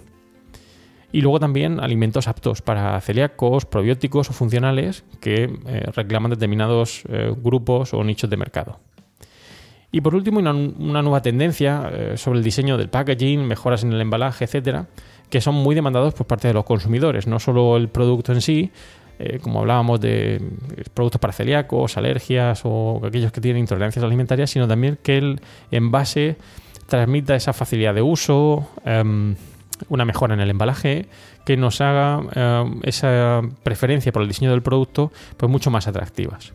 Y 1.12 1.22
luego 1.22 1.40
también 1.40 1.80
alimentos 1.80 2.28
aptos 2.28 2.62
para 2.62 3.00
celíacos, 3.02 3.66
probióticos 3.66 4.30
o 4.30 4.34
funcionales 4.34 5.04
que 5.22 5.50
eh, 5.66 5.90
reclaman 5.96 6.32
determinados 6.32 7.04
eh, 7.10 7.34
grupos 7.36 7.94
o 7.94 8.04
nichos 8.04 8.30
de 8.30 8.38
mercado. 8.38 8.80
Y 9.91 10.01
por 10.01 10.15
último, 10.15 10.39
una, 10.39 10.53
nueva 11.01 11.22
tendencia 11.22 11.89
eh, 11.91 12.17
sobre 12.17 12.39
el 12.39 12.44
diseño 12.44 12.77
del 12.77 12.89
packaging, 12.89 13.46
mejoras 13.48 13.84
en 13.84 13.94
el 13.94 14.01
embalaje, 14.01 14.46
etcétera, 14.46 14.88
que 15.29 15.39
son 15.39 15.56
muy 15.56 15.75
demandados 15.75 16.13
por 16.13 16.27
parte 16.27 16.48
de 16.48 16.53
los 16.53 16.65
consumidores. 16.65 17.25
No 17.25 17.39
solo 17.39 17.77
el 17.77 17.88
producto 17.88 18.34
en 18.34 18.41
sí, 18.41 18.72
eh, 19.20 19.39
como 19.41 19.60
hablábamos 19.60 20.01
de 20.01 20.36
eh, 20.36 20.39
productos 20.94 21.22
para 21.22 21.34
celíacos, 21.34 21.98
alergias 21.98 22.62
o 22.65 23.01
aquellos 23.03 23.32
que 23.32 23.39
tienen 23.39 23.62
intolerancias 23.62 24.03
alimentarias, 24.03 24.50
sino 24.50 24.67
también 24.67 25.00
que 25.01 25.17
el 25.17 25.41
envase 25.72 26.36
transmita 26.88 27.36
esa 27.36 27.53
facilidad 27.53 27.96
de 27.96 28.01
uso, 28.01 28.70
em, 28.86 29.36
una 29.89 30.06
mejora 30.06 30.34
en 30.34 30.41
el 30.41 30.50
embalaje, 30.50 31.08
que 31.46 31.56
nos 31.56 31.82
haga 31.82 32.22
em, 32.36 32.79
esa 32.84 33.41
preferencia 33.63 34.12
por 34.12 34.22
el 34.22 34.27
diseño 34.27 34.51
del 34.51 34.62
producto 34.62 35.12
pues 35.38 35.50
mucho 35.51 35.72
más 35.72 35.88
atractivas. 35.88 36.53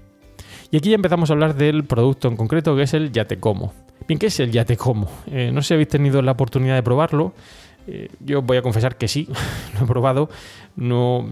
Y 0.73 0.79
aquí 0.79 0.89
ya 0.89 0.95
empezamos 0.95 1.29
a 1.29 1.35
hablar 1.35 1.55
del 1.55 1.85
producto 1.85 2.29
en 2.29 2.37
concreto, 2.37 2.75
que 2.75 2.85
es 2.85 2.95
el 2.95 3.13
Yatecomo. 3.13 3.75
Bien, 4.09 4.19
¿qué 4.19 4.29
es 4.29 4.41
el 4.41 4.51
Yatecomo? 4.51 5.07
Eh, 5.27 5.51
no 5.53 5.61
sé 5.61 5.69
si 5.69 5.75
habéis 5.75 5.91
tenido 5.91 6.23
la 6.23 6.33
oportunidad 6.33 6.75
de 6.77 6.83
probarlo. 6.83 7.35
Eh, 7.87 8.09
yo 8.21 8.41
voy 8.41 8.57
a 8.57 8.63
confesar 8.63 8.97
que 8.97 9.07
sí, 9.07 9.29
lo 9.79 9.85
he 9.85 9.87
probado. 9.87 10.31
No 10.77 11.29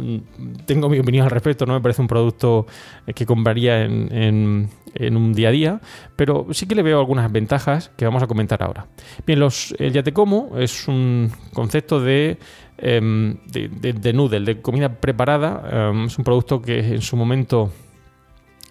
tengo 0.67 0.91
mi 0.91 0.99
opinión 0.99 1.25
al 1.25 1.31
respecto. 1.31 1.65
No 1.65 1.73
me 1.73 1.81
parece 1.81 2.03
un 2.03 2.09
producto 2.09 2.67
eh, 3.07 3.15
que 3.15 3.25
compraría 3.25 3.83
en, 3.83 4.69
un 5.01 5.33
día 5.33 5.49
a 5.49 5.53
día, 5.53 5.81
pero 6.17 6.49
sí 6.51 6.67
que 6.67 6.75
le 6.75 6.83
veo 6.83 6.99
algunas 7.01 7.33
ventajas 7.33 7.91
que 7.97 8.05
vamos 8.05 8.23
a 8.23 8.27
comentar 8.27 8.63
ahora. 8.63 8.89
Bien, 9.27 9.41
los, 9.41 9.75
el 9.79 9.95
Yatecomo 9.95 10.59
es 10.59 10.87
un 10.87 11.33
concepto 11.55 11.99
de 11.99 12.37
em, 12.77 13.39
de, 13.47 14.13
noodle, 14.13 14.41
de 14.41 14.61
comida 14.61 15.01
preparada. 15.01 15.89
Em, 15.89 16.05
es 16.05 16.19
un 16.19 16.25
producto 16.25 16.61
que 16.61 16.81
en 16.81 17.01
su 17.01 17.17
momento 17.17 17.73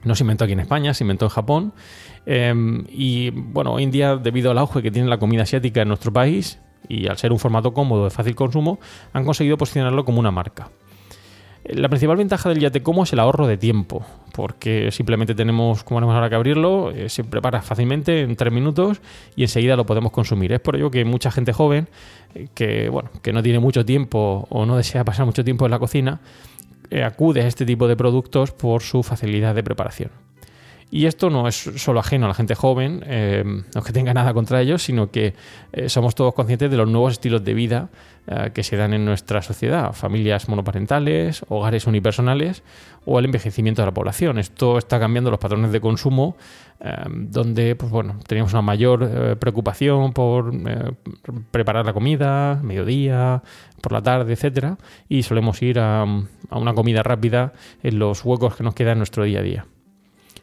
no 0.04 0.16
se 0.16 0.24
inventó 0.24 0.44
aquí 0.46 0.54
en 0.54 0.60
España, 0.60 0.94
se 0.94 1.04
inventó 1.04 1.26
en 1.26 1.30
Japón. 1.30 1.74
Em, 2.26 2.86
y 2.90 3.32
bueno, 3.32 3.74
hoy 3.74 3.84
en 3.84 3.92
día, 3.92 4.16
debido 4.16 4.52
al 4.52 4.58
auge 4.58 4.82
que 4.82 4.92
tiene 4.92 5.08
la 5.10 5.18
comida 5.18 5.44
asiática 5.44 5.82
en 5.82 5.88
nuestro 5.88 6.14
país 6.14 6.60
y 6.88 7.08
al 7.08 7.18
ser 7.18 7.32
un 7.32 7.40
formato 7.40 7.74
cómodo 7.74 8.06
de 8.06 8.10
fácil 8.10 8.36
consumo, 8.36 8.80
han 9.14 9.26
conseguido 9.26 9.58
posicionarlo 9.58 10.06
como 10.06 10.20
una 10.20 10.32
marca. 10.32 10.70
La 11.66 11.90
principal 11.90 12.18
ventaja 12.18 12.50
del 12.50 12.60
Yatecomo 12.60 13.04
es 13.04 13.14
el 13.14 13.20
ahorro 13.20 13.46
de 13.46 13.58
tiempo, 13.58 14.04
porque 14.34 14.92
simplemente 14.92 15.36
tenemos, 15.36 15.84
como 15.84 16.00
haremos 16.00 16.16
ahora 16.16 16.30
que 16.30 16.36
abrirlo, 16.36 16.92
eh, 16.92 17.10
se 17.10 17.24
prepara 17.24 17.62
fácilmente 17.62 18.22
en 18.22 18.36
tres 18.36 18.52
minutos 18.52 19.02
y 19.36 19.44
enseguida 19.44 19.76
lo 19.76 19.86
podemos 19.86 20.12
consumir. 20.12 20.54
Es 20.54 20.62
por 20.62 20.78
ello 20.78 20.90
que 20.90 21.04
mucha 21.06 21.30
gente 21.32 21.52
joven, 21.54 21.90
eh, 22.34 22.48
que, 22.56 22.90
bueno, 22.90 23.10
que 23.22 23.34
no 23.34 23.44
tiene 23.44 23.60
mucho 23.60 23.86
tiempo 23.86 24.48
o 24.50 24.66
no 24.66 24.78
desea 24.78 25.04
pasar 25.04 25.26
mucho 25.26 25.44
tiempo 25.44 25.66
en 25.66 25.72
la 25.72 25.80
cocina, 25.80 26.22
eh, 26.90 27.04
acude 27.04 27.42
a 27.42 27.48
este 27.48 27.66
tipo 27.66 27.88
de 27.88 27.96
productos 27.96 28.52
por 28.52 28.82
su 28.82 29.04
facilidad 29.04 29.56
de 29.56 29.64
preparación. 29.64 30.12
Y 30.92 31.06
esto 31.06 31.30
no 31.30 31.48
es 31.48 31.56
solo 31.56 32.00
ajeno 32.00 32.26
a 32.26 32.30
la 32.30 32.34
gente 32.34 32.56
joven, 32.56 33.04
eh, 33.06 33.44
no 33.46 33.82
que 33.84 33.94
tenga 33.94 34.14
nada 34.14 34.34
contra 34.34 34.62
ellos, 34.62 34.82
sino 34.82 35.12
que 35.12 35.36
eh, 35.72 35.88
somos 35.90 36.16
todos 36.16 36.34
conscientes 36.34 36.72
de 36.72 36.78
los 36.78 36.90
nuevos 36.90 37.14
estilos 37.14 37.44
de 37.44 37.54
vida 37.54 37.90
que 38.54 38.62
se 38.62 38.78
dan 38.78 38.94
en 38.94 39.06
nuestra 39.06 39.42
sociedad, 39.42 39.92
familias 39.94 40.50
monoparentales, 40.50 41.44
hogares 41.50 41.88
unipersonales 41.88 42.62
o 43.06 43.18
el 43.18 43.26
envejecimiento 43.26 43.82
de 43.82 43.88
la 43.88 43.92
población. 43.92 44.38
Esto 44.38 44.78
está 44.78 45.00
cambiando 45.00 45.32
los 45.32 45.40
patrones 45.40 45.72
de 45.72 45.82
consumo, 45.82 46.38
donde 47.10 47.76
pues 47.76 47.92
bueno, 47.92 48.20
teníamos 48.28 48.54
una 48.54 48.62
mayor 48.62 49.40
preocupación 49.40 50.14
por 50.14 50.54
preparar 51.50 51.88
la 51.88 51.94
comida, 51.94 52.60
mediodía, 52.62 53.42
por 53.82 53.94
la 53.94 54.04
tarde, 54.04 54.34
etcétera, 54.34 54.78
y 55.08 55.24
solemos 55.24 55.60
ir 55.64 55.80
a, 55.80 56.06
una 56.52 56.74
comida 56.76 57.02
rápida 57.02 57.54
en 57.82 57.98
los 57.98 58.24
huecos 58.24 58.56
que 58.56 58.64
nos 58.64 58.76
quedan 58.76 58.94
en 58.94 59.00
nuestro 59.00 59.24
día 59.24 59.40
a 59.40 59.44
día. 59.44 59.66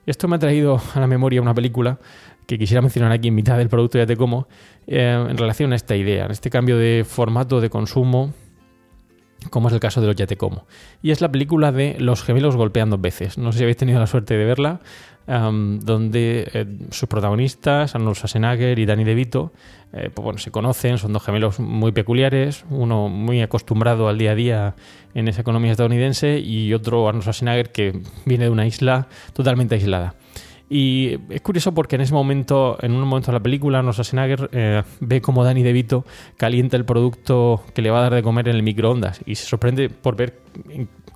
Esto 0.06 0.28
me 0.28 0.36
ha 0.36 0.38
traído 0.38 0.80
a 0.94 1.00
la 1.00 1.06
memoria 1.06 1.42
una 1.42 1.52
película 1.52 1.98
que 2.46 2.58
quisiera 2.58 2.80
mencionar 2.80 3.10
aquí 3.10 3.28
en 3.28 3.34
mitad 3.34 3.58
del 3.58 3.68
producto 3.68 3.98
Ya 3.98 4.06
Te 4.06 4.16
Como, 4.16 4.46
eh, 4.86 5.26
en 5.28 5.36
relación 5.36 5.72
a 5.72 5.76
esta 5.76 5.96
idea, 5.96 6.26
en 6.26 6.30
este 6.30 6.48
cambio 6.48 6.78
de 6.78 7.04
formato 7.06 7.60
de 7.60 7.70
consumo, 7.70 8.32
como 9.50 9.68
es 9.68 9.74
el 9.74 9.80
caso 9.80 10.00
de 10.00 10.06
los 10.06 10.16
Ya 10.16 10.26
Te 10.26 10.36
Como. 10.36 10.64
Y 11.02 11.10
es 11.10 11.20
la 11.20 11.30
película 11.30 11.72
de 11.72 11.96
Los 11.98 12.22
gemelos 12.22 12.56
golpeando 12.56 12.98
veces. 12.98 13.36
No 13.36 13.50
sé 13.50 13.58
si 13.58 13.64
habéis 13.64 13.76
tenido 13.76 13.98
la 13.98 14.06
suerte 14.06 14.36
de 14.36 14.44
verla 14.44 14.80
donde 15.26 16.48
eh, 16.52 16.66
sus 16.90 17.08
protagonistas, 17.08 17.94
Arnold 17.94 18.16
Schwarzenegger 18.16 18.78
y 18.78 18.86
Danny 18.86 19.04
DeVito, 19.04 19.52
eh, 19.92 20.10
pues 20.14 20.24
bueno, 20.24 20.38
se 20.38 20.50
conocen, 20.50 20.98
son 20.98 21.12
dos 21.12 21.24
gemelos 21.24 21.58
muy 21.58 21.92
peculiares, 21.92 22.64
uno 22.70 23.08
muy 23.08 23.42
acostumbrado 23.42 24.08
al 24.08 24.18
día 24.18 24.32
a 24.32 24.34
día 24.34 24.74
en 25.14 25.28
esa 25.28 25.40
economía 25.40 25.72
estadounidense 25.72 26.38
y 26.38 26.72
otro 26.74 27.08
Arnold 27.08 27.24
Schwarzenegger 27.24 27.72
que 27.72 28.00
viene 28.24 28.44
de 28.44 28.50
una 28.50 28.66
isla 28.66 29.08
totalmente 29.32 29.74
aislada. 29.74 30.14
Y 30.68 31.18
es 31.30 31.40
curioso 31.42 31.72
porque 31.72 31.94
en 31.94 32.02
ese 32.02 32.12
momento, 32.12 32.76
en 32.80 32.92
un 32.92 33.06
momento 33.06 33.30
de 33.30 33.34
la 33.34 33.42
película, 33.42 33.78
Arnold 33.78 33.94
Schwarzenegger 33.94 34.50
eh, 34.52 34.82
ve 35.00 35.20
como 35.20 35.44
Danny 35.44 35.62
DeVito 35.62 36.04
calienta 36.36 36.76
el 36.76 36.84
producto 36.84 37.62
que 37.72 37.82
le 37.82 37.90
va 37.90 37.98
a 37.98 38.02
dar 38.02 38.14
de 38.14 38.22
comer 38.22 38.48
en 38.48 38.56
el 38.56 38.62
microondas 38.62 39.20
y 39.26 39.36
se 39.36 39.46
sorprende 39.46 39.88
por 39.90 40.16
ver 40.16 40.40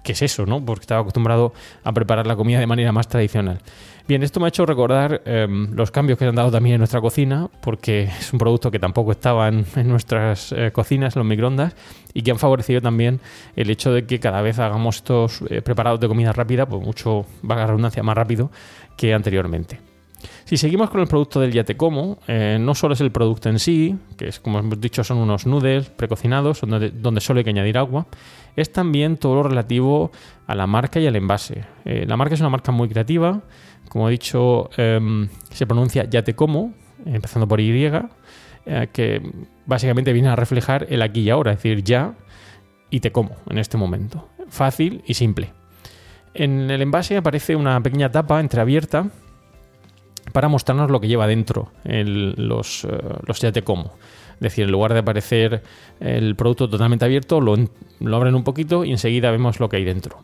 qué 0.05 0.13
es 0.13 0.23
eso, 0.23 0.47
¿no? 0.47 0.65
Porque 0.65 0.83
estaba 0.83 1.01
acostumbrado 1.01 1.53
a 1.83 1.93
preparar 1.93 2.27
la 2.27 2.37
comida 2.37 2.61
de 2.61 2.67
manera 2.67 2.93
más 2.93 3.09
tradicional. 3.09 3.61
Bien, 4.07 4.23
esto 4.23 4.41
me 4.41 4.47
ha 4.47 4.49
hecho 4.49 4.67
recordar 4.67 5.23
em, 5.25 5.73
los 5.73 5.91
cambios 5.91 6.19
que 6.19 6.25
se 6.25 6.29
han 6.29 6.35
dado 6.35 6.51
también 6.51 6.75
en 6.75 6.81
nuestra 6.81 7.01
cocina, 7.01 7.49
porque 7.61 8.05
es 8.05 8.33
un 8.33 8.39
producto 8.39 8.71
que 8.71 8.79
tampoco 8.79 9.13
estaba 9.13 9.49
en, 9.49 9.65
nuestras 9.85 10.53
eh, 10.53 10.71
cocinas, 10.73 11.15
los 11.17 11.25
microondas, 11.25 11.77
y 12.13 12.23
que 12.23 12.33
han 12.33 12.39
favorecido 12.39 12.81
también 12.81 13.21
el 13.55 13.71
hecho 13.71 13.93
de 13.93 14.07
que 14.07 14.19
cada 14.19 14.43
vez 14.43 14.59
hagamos 14.59 14.97
estos 14.97 15.43
eh, 15.49 15.63
preparados 15.63 16.01
de 16.01 16.09
comida 16.09 16.33
rápida, 16.33 16.67
pues 16.67 16.83
mucho, 16.83 17.25
vaga 17.43 17.67
redundancia, 17.67 18.03
más 18.03 18.17
rápido 18.17 18.51
que 19.01 19.15
anteriormente. 19.15 19.81
Si 20.45 20.59
seguimos 20.59 20.91
con 20.91 21.01
el 21.01 21.07
producto 21.07 21.41
del 21.41 21.53
Yatecomo, 21.53 22.19
eh, 22.29 22.59
no 22.61 22.75
solo 22.75 22.93
es 22.93 23.01
el 23.01 23.11
producto 23.11 23.49
en 23.49 23.59
sí, 23.59 23.97
que 24.19 24.29
es 24.29 24.41
como 24.41 24.59
hemos 24.59 24.79
dicho 24.79 25.03
son 25.03 25.17
unos 25.17 25.47
noodles 25.47 25.89
precocinados 25.89 26.61
donde, 26.61 26.91
donde 26.91 27.23
solo 27.23 27.39
hay 27.39 27.45
que 27.45 27.51
añadir 27.51 27.79
agua, 27.79 28.07
es 28.57 28.71
también 28.71 29.17
todo 29.17 29.37
lo 29.37 29.45
relativo 29.45 30.11
a 30.47 30.55
la 30.55 30.67
marca 30.67 31.01
y 31.01 31.07
al 31.07 31.17
envase. 31.17 31.65
la 31.85 32.15
marca 32.19 32.35
es 32.35 32.41
una 32.41 32.51
marca 32.51 32.73
muy 32.73 32.91
creativa, 32.91 33.41
como 33.89 34.07
he 34.07 34.13
dicho, 34.13 34.69
em, 34.77 35.31
se 35.51 35.67
pronuncia 35.67 36.05
ya 36.05 36.23
te 36.23 36.35
como, 36.35 36.75
empezando 37.07 37.49
por 37.49 37.59
Y, 37.59 38.11
eh, 38.67 38.89
que 38.93 39.23
básicamente 39.65 40.13
viene 40.13 40.29
a 40.29 40.37
reflejar 40.37 40.87
el 40.91 41.01
aquí 41.01 41.21
y 41.21 41.31
ahora, 41.31 41.53
es 41.53 41.57
decir, 41.57 41.83
ya 41.83 42.13
y 42.91 43.01
te 43.01 43.13
como 43.13 43.37
en 43.49 43.57
este 43.57 43.79
momento. 43.79 44.29
Fácil 44.51 45.03
y 45.07 45.15
simple. 45.15 45.60
En 46.35 46.71
el 46.71 46.83
envase 46.83 47.17
aparece 47.17 47.57
una 47.57 47.81
pequeña 47.83 48.11
tapa 48.11 48.41
entreabierta 48.41 49.09
para 50.33 50.49
mostrarnos 50.49 50.91
lo 50.91 51.01
que 51.01 51.09
lleva 51.09 51.27
dentro 51.27 51.71
los, 51.85 52.85
eh, 52.85 52.89
los 53.27 53.41
ya 53.41 53.53
te 53.53 53.63
como. 53.63 53.95
Es 54.35 54.41
decir, 54.41 54.65
en 54.65 54.73
lugar 54.73 54.93
de 54.93 55.01
aparecer 55.01 55.63
el 55.99 56.35
producto 56.37 56.69
totalmente 56.71 57.05
abierto, 57.05 57.41
lo, 57.41 57.57
lo 57.99 58.17
abren 58.17 58.35
un 58.35 58.45
poquito 58.45 58.85
y 58.85 58.91
enseguida 58.91 59.31
vemos 59.31 59.61
lo 59.61 59.69
que 59.69 59.77
hay 59.77 59.85
dentro. 59.85 60.23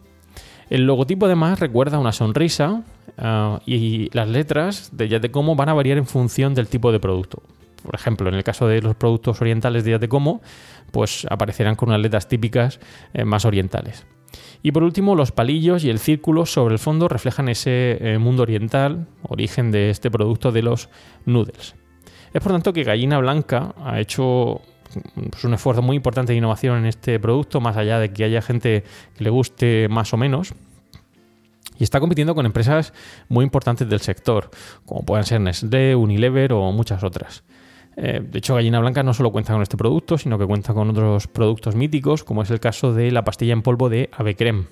El 0.71 0.87
logotipo 0.87 1.27
además 1.27 1.61
recuerda 1.61 1.99
una 1.99 2.13
sonrisa 2.13 2.83
ah, 3.19 3.61
y 3.67 4.09
las 4.17 4.29
letras 4.29 4.91
de 4.93 5.09
Ya 5.09 5.21
te 5.21 5.31
como 5.31 5.55
van 5.55 5.69
a 5.69 5.75
variar 5.75 5.99
en 5.99 6.07
función 6.07 6.55
del 6.55 6.69
tipo 6.69 6.93
de 6.93 6.99
producto. 6.99 7.43
Por 7.83 7.95
ejemplo, 7.95 8.29
en 8.29 8.35
el 8.35 8.43
caso 8.43 8.67
de 8.67 8.81
los 8.81 8.97
productos 8.97 9.41
orientales 9.41 9.85
de 9.85 9.93
Ya 9.93 9.99
te 9.99 10.09
como, 10.09 10.41
pues 10.91 11.27
aparecerán 11.31 11.77
con 11.77 11.91
unas 11.91 12.01
letras 12.01 12.29
típicas 12.29 12.81
eh, 13.13 13.25
más 13.25 13.45
orientales. 13.45 14.07
Y 14.63 14.73
por 14.73 14.83
último, 14.83 15.15
los 15.15 15.33
palillos 15.33 15.85
y 15.85 15.91
el 15.91 15.99
círculo 15.99 16.47
sobre 16.47 16.75
el 16.75 16.79
fondo 16.79 17.09
reflejan 17.09 17.49
ese 17.49 17.99
eh, 18.01 18.19
mundo 18.19 18.43
oriental, 18.43 19.07
origen 19.23 19.71
de 19.71 19.91
este 19.91 20.11
producto 20.11 20.53
de 20.53 20.63
los 20.63 20.89
noodles. 21.25 21.75
Es 22.33 22.43
por 22.43 22.53
tanto 22.53 22.73
que 22.73 22.85
Gallina 22.85 23.19
Blanca 23.19 23.75
ha 23.83 24.01
hecho 24.01 24.61
pues, 25.31 25.45
un 25.45 25.55
esfuerzo 25.55 25.83
muy 25.83 25.97
importante 25.97 26.33
de 26.33 26.39
innovación 26.39 26.79
en 26.79 26.87
este 26.87 27.19
producto, 27.19 27.61
más 27.61 27.77
allá 27.77 27.99
de 27.99 28.13
que 28.13 28.25
haya 28.25 28.43
gente 28.43 28.85
que 29.17 29.25
le 29.25 29.31
guste 29.31 29.89
más 29.89 30.13
o 30.13 30.17
menos. 30.17 30.55
Y 31.79 31.85
está 31.85 32.01
compitiendo 32.01 32.35
con 32.35 32.47
empresas 32.47 32.93
muy 33.29 33.45
importantes 33.45 33.89
del 33.89 34.01
sector, 34.01 34.51
como 34.85 35.05
puedan 35.05 35.25
ser 35.25 35.41
Nestlé, 35.41 35.95
Unilever 35.95 36.53
o 36.53 36.73
muchas 36.73 37.03
otras. 37.03 37.45
Eh, 37.97 38.21
de 38.23 38.39
hecho, 38.39 38.55
Gallina 38.55 38.79
Blanca 38.79 39.03
no 39.03 39.15
solo 39.15 39.33
cuenta 39.33 39.53
con 39.53 39.63
este 39.63 39.77
producto, 39.77 40.19
sino 40.19 40.39
que 40.39 40.47
cuenta 40.47 40.75
con 40.75 40.91
otros 40.91 41.27
productos 41.27 41.75
míticos, 41.75 42.25
como 42.25 42.43
es 42.43 42.51
el 42.51 42.61
caso 42.61 42.93
de 42.93 43.11
la 43.11 43.25
pastilla 43.25 43.55
en 43.55 43.63
polvo 43.63 43.89
de 43.89 44.11
Avecrem. 44.13 44.67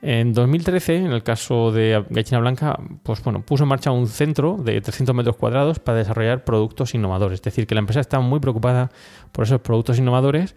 En 0.00 0.32
2013, 0.32 0.96
en 0.96 1.12
el 1.12 1.24
caso 1.24 1.72
de 1.72 2.04
Gallina 2.10 2.38
Blanca, 2.38 2.78
pues 3.02 3.22
bueno, 3.24 3.40
puso 3.42 3.64
en 3.64 3.68
marcha 3.68 3.90
un 3.90 4.06
centro 4.06 4.56
de 4.56 4.80
300 4.80 5.12
metros 5.14 5.36
cuadrados 5.36 5.80
para 5.80 5.98
desarrollar 5.98 6.44
productos 6.44 6.94
innovadores. 6.94 7.40
Es 7.40 7.42
decir, 7.42 7.66
que 7.66 7.74
la 7.74 7.80
empresa 7.80 8.00
está 8.00 8.20
muy 8.20 8.38
preocupada 8.38 8.90
por 9.32 9.44
esos 9.44 9.60
productos 9.60 9.98
innovadores 9.98 10.54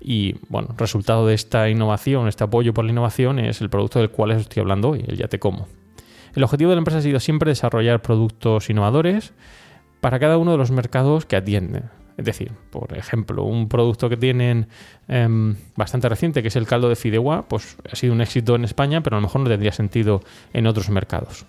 y, 0.00 0.36
bueno, 0.48 0.68
resultado 0.78 1.26
de 1.26 1.34
esta 1.34 1.68
innovación, 1.68 2.28
este 2.28 2.44
apoyo 2.44 2.72
por 2.72 2.84
la 2.84 2.92
innovación, 2.92 3.38
es 3.40 3.60
el 3.60 3.68
producto 3.68 3.98
del 3.98 4.10
cual 4.10 4.30
os 4.30 4.40
estoy 4.40 4.60
hablando 4.60 4.90
hoy, 4.90 5.04
el 5.06 5.18
Ya 5.18 5.28
Te 5.28 5.38
Como. 5.38 5.66
El 6.34 6.44
objetivo 6.44 6.70
de 6.70 6.76
la 6.76 6.80
empresa 6.80 6.98
ha 6.98 7.02
sido 7.02 7.20
siempre 7.20 7.50
desarrollar 7.50 8.00
productos 8.00 8.70
innovadores 8.70 9.34
para 10.00 10.18
cada 10.18 10.38
uno 10.38 10.52
de 10.52 10.58
los 10.58 10.70
mercados 10.70 11.26
que 11.26 11.36
atienden. 11.36 11.84
Es 12.18 12.24
decir, 12.24 12.50
por 12.70 12.98
ejemplo, 12.98 13.44
un 13.44 13.68
producto 13.68 14.08
que 14.08 14.16
tienen 14.16 14.66
em, 15.06 15.54
bastante 15.76 16.08
reciente, 16.08 16.42
que 16.42 16.48
es 16.48 16.56
el 16.56 16.66
caldo 16.66 16.88
de 16.88 16.96
fideuá, 16.96 17.46
pues 17.48 17.76
ha 17.90 17.94
sido 17.94 18.12
un 18.12 18.20
éxito 18.20 18.56
en 18.56 18.64
España, 18.64 19.02
pero 19.02 19.16
a 19.16 19.20
lo 19.20 19.26
mejor 19.26 19.42
no 19.42 19.48
tendría 19.48 19.70
sentido 19.70 20.20
en 20.52 20.66
otros 20.66 20.90
mercados. 20.90 21.46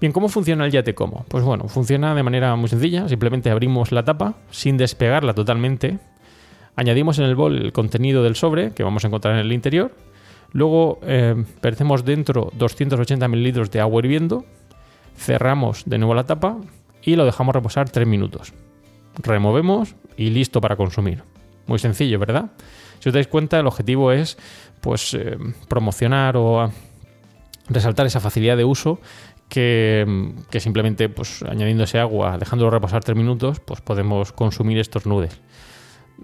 Bien, 0.00 0.12
¿cómo 0.12 0.30
funciona 0.30 0.64
el 0.64 0.70
Ya 0.70 0.82
Te 0.82 0.94
Como? 0.94 1.26
Pues 1.28 1.44
bueno, 1.44 1.68
funciona 1.68 2.14
de 2.14 2.22
manera 2.22 2.56
muy 2.56 2.68
sencilla. 2.70 3.08
Simplemente 3.08 3.50
abrimos 3.50 3.92
la 3.92 4.04
tapa 4.04 4.36
sin 4.50 4.78
despegarla 4.78 5.34
totalmente. 5.34 5.98
Añadimos 6.76 7.18
en 7.18 7.24
el 7.24 7.34
bol 7.34 7.56
el 7.56 7.72
contenido 7.72 8.22
del 8.22 8.36
sobre 8.36 8.70
que 8.70 8.84
vamos 8.84 9.04
a 9.04 9.08
encontrar 9.08 9.34
en 9.34 9.40
el 9.40 9.52
interior. 9.52 9.94
Luego 10.52 11.00
eh, 11.02 11.34
vertemos 11.60 12.04
dentro 12.04 12.50
280 12.56 13.28
mililitros 13.28 13.70
de 13.70 13.80
agua 13.80 14.00
hirviendo. 14.00 14.46
Cerramos 15.16 15.82
de 15.84 15.98
nuevo 15.98 16.14
la 16.14 16.24
tapa 16.24 16.58
y 17.08 17.16
lo 17.16 17.24
dejamos 17.24 17.54
reposar 17.54 17.88
3 17.88 18.06
minutos. 18.06 18.52
Removemos 19.22 19.96
y 20.18 20.28
listo 20.28 20.60
para 20.60 20.76
consumir. 20.76 21.22
Muy 21.66 21.78
sencillo, 21.78 22.18
¿verdad? 22.18 22.50
Si 22.98 23.08
os 23.08 23.14
dais 23.14 23.26
cuenta, 23.26 23.58
el 23.58 23.66
objetivo 23.66 24.12
es 24.12 24.36
pues 24.82 25.14
eh, 25.14 25.38
promocionar 25.68 26.36
o 26.36 26.60
ah, 26.60 26.70
resaltar 27.70 28.04
esa 28.04 28.20
facilidad 28.20 28.58
de 28.58 28.64
uso 28.64 29.00
que, 29.48 30.34
que 30.50 30.60
simplemente 30.60 31.08
pues, 31.08 31.42
añadiendo 31.42 31.84
ese 31.84 31.98
agua, 31.98 32.36
dejándolo 32.36 32.70
reposar 32.70 33.02
3 33.02 33.16
minutos, 33.16 33.58
pues 33.60 33.80
podemos 33.80 34.32
consumir 34.32 34.78
estos 34.78 35.06
nudes. 35.06 35.40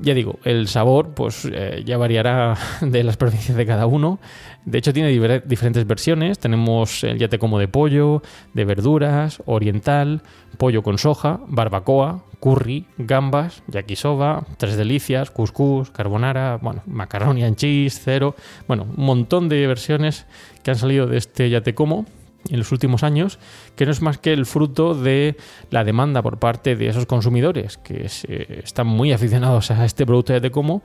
Ya 0.00 0.12
digo, 0.12 0.38
el 0.44 0.66
sabor 0.66 1.14
pues 1.14 1.48
eh, 1.50 1.82
ya 1.84 1.96
variará 1.98 2.56
de 2.80 3.04
las 3.04 3.16
preferencias 3.16 3.56
de 3.56 3.66
cada 3.66 3.86
uno. 3.86 4.18
De 4.64 4.78
hecho 4.78 4.92
tiene 4.92 5.08
diferentes 5.44 5.86
versiones. 5.86 6.38
Tenemos 6.38 7.04
el 7.04 7.18
yate 7.18 7.38
como 7.38 7.58
de 7.58 7.68
pollo, 7.68 8.22
de 8.54 8.64
verduras, 8.64 9.42
oriental, 9.46 10.22
pollo 10.58 10.82
con 10.82 10.98
soja, 10.98 11.40
barbacoa, 11.46 12.24
curry, 12.40 12.86
gambas, 12.98 13.62
yakisoba, 13.68 14.46
tres 14.58 14.76
delicias, 14.76 15.30
couscous, 15.30 15.90
carbonara, 15.90 16.58
bueno, 16.60 16.82
macaroni 16.86 17.44
and 17.44 17.56
cheese, 17.56 18.00
cero, 18.04 18.34
bueno, 18.68 18.86
un 18.96 19.04
montón 19.04 19.48
de 19.48 19.66
versiones 19.66 20.26
que 20.62 20.70
han 20.70 20.76
salido 20.76 21.06
de 21.06 21.18
este 21.18 21.48
yate 21.48 21.74
como 21.74 22.04
en 22.50 22.58
los 22.58 22.70
últimos 22.72 23.02
años, 23.02 23.38
que 23.76 23.86
no 23.86 23.92
es 23.92 24.02
más 24.02 24.18
que 24.18 24.32
el 24.32 24.46
fruto 24.46 24.94
de 24.94 25.36
la 25.70 25.84
demanda 25.84 26.22
por 26.22 26.38
parte 26.38 26.76
de 26.76 26.88
esos 26.88 27.06
consumidores 27.06 27.78
que 27.78 28.08
se- 28.08 28.60
están 28.64 28.86
muy 28.86 29.12
aficionados 29.12 29.70
a 29.70 29.84
este 29.84 30.04
producto 30.06 30.38
de 30.38 30.50
como, 30.50 30.82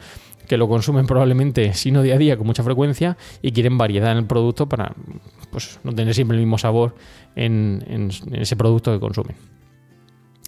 que 0.48 0.58
lo 0.58 0.67
consumen 0.67 1.06
probablemente, 1.06 1.74
si 1.74 1.91
no 1.91 2.02
día 2.02 2.15
a 2.15 2.17
día, 2.17 2.38
con 2.38 2.48
mucha 2.48 2.63
frecuencia 2.63 3.17
y 3.41 3.52
quieren 3.52 3.78
variedad 3.78 4.12
en 4.13 4.19
el 4.19 4.26
producto 4.26 4.67
para 4.67 4.93
pues, 5.52 5.80
no 5.84 5.93
tener 5.93 6.13
siempre 6.15 6.36
el 6.38 6.41
mismo 6.43 6.58
sabor 6.58 6.95
en 7.36 8.10
ese 8.34 8.56
producto 8.56 8.91
que 8.91 9.00
consumen. 9.00 9.36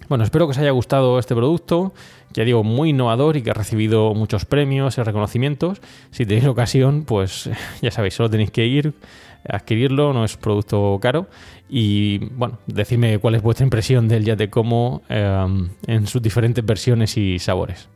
Bueno, 0.08 0.24
espero 0.24 0.46
que 0.46 0.52
os 0.52 0.58
haya 0.58 0.70
gustado 0.70 1.18
este 1.18 1.34
producto, 1.34 1.92
ya 2.32 2.44
digo, 2.44 2.64
muy 2.64 2.90
innovador 2.90 3.36
y 3.36 3.42
que 3.42 3.50
ha 3.50 3.54
recibido 3.54 4.14
muchos 4.14 4.44
premios 4.44 4.98
y 4.98 5.02
reconocimientos. 5.02 5.80
Si 6.10 6.26
tenéis 6.26 6.46
ocasión, 6.46 7.04
pues 7.04 7.50
ya 7.82 7.90
sabéis, 7.90 8.14
solo 8.14 8.30
tenéis 8.30 8.50
que 8.50 8.66
ir 8.66 8.94
a 9.48 9.56
adquirirlo, 9.56 10.12
no 10.12 10.24
es 10.24 10.36
producto 10.36 10.98
caro. 11.00 11.26
Y 11.68 12.18
bueno, 12.18 12.58
decidme 12.66 13.18
cuál 13.18 13.34
es 13.34 13.42
vuestra 13.42 13.64
impresión 13.64 14.08
del 14.08 14.24
Ya 14.24 14.36
Te 14.36 14.50
Como 14.50 15.02
eh, 15.08 15.68
en 15.86 16.06
sus 16.06 16.20
diferentes 16.20 16.64
versiones 16.64 17.16
y 17.16 17.38
sabores. 17.38 17.88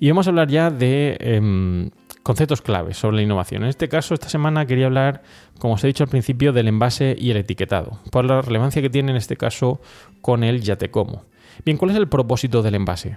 Y 0.00 0.08
vamos 0.08 0.26
a 0.26 0.30
hablar 0.30 0.48
ya 0.48 0.70
de 0.70 1.16
em, 1.20 1.90
conceptos 2.28 2.60
claves 2.60 2.98
sobre 2.98 3.16
la 3.16 3.22
innovación. 3.22 3.62
En 3.62 3.70
este 3.70 3.88
caso, 3.88 4.12
esta 4.12 4.28
semana 4.28 4.66
quería 4.66 4.84
hablar, 4.84 5.22
como 5.58 5.74
os 5.74 5.84
he 5.84 5.86
dicho 5.86 6.04
al 6.04 6.10
principio, 6.10 6.52
del 6.52 6.68
envase 6.68 7.16
y 7.18 7.30
el 7.30 7.38
etiquetado, 7.38 8.00
por 8.12 8.26
la 8.26 8.42
relevancia 8.42 8.82
que 8.82 8.90
tiene 8.90 9.12
en 9.12 9.16
este 9.16 9.38
caso 9.38 9.80
con 10.20 10.44
el 10.44 10.60
ya 10.60 10.76
te 10.76 10.90
como. 10.90 11.24
Bien, 11.64 11.78
¿cuál 11.78 11.92
es 11.92 11.96
el 11.96 12.06
propósito 12.06 12.60
del 12.60 12.74
envase? 12.74 13.16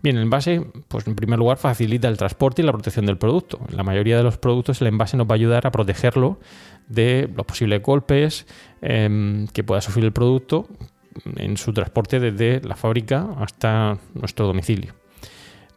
Bien, 0.00 0.16
el 0.16 0.22
envase, 0.22 0.64
pues 0.86 1.08
en 1.08 1.16
primer 1.16 1.40
lugar, 1.40 1.58
facilita 1.58 2.06
el 2.06 2.16
transporte 2.16 2.62
y 2.62 2.64
la 2.64 2.70
protección 2.70 3.04
del 3.04 3.18
producto. 3.18 3.58
En 3.68 3.76
la 3.76 3.82
mayoría 3.82 4.16
de 4.16 4.22
los 4.22 4.38
productos, 4.38 4.80
el 4.80 4.86
envase 4.86 5.16
nos 5.16 5.26
va 5.26 5.32
a 5.32 5.34
ayudar 5.34 5.66
a 5.66 5.72
protegerlo 5.72 6.38
de 6.86 7.28
los 7.34 7.44
posibles 7.44 7.82
golpes 7.82 8.46
em, 8.80 9.48
que 9.48 9.64
pueda 9.64 9.80
sufrir 9.80 10.04
el 10.04 10.12
producto 10.12 10.68
en 11.34 11.56
su 11.56 11.72
transporte 11.72 12.20
desde 12.20 12.60
la 12.64 12.76
fábrica 12.76 13.26
hasta 13.40 13.98
nuestro 14.14 14.46
domicilio. 14.46 15.01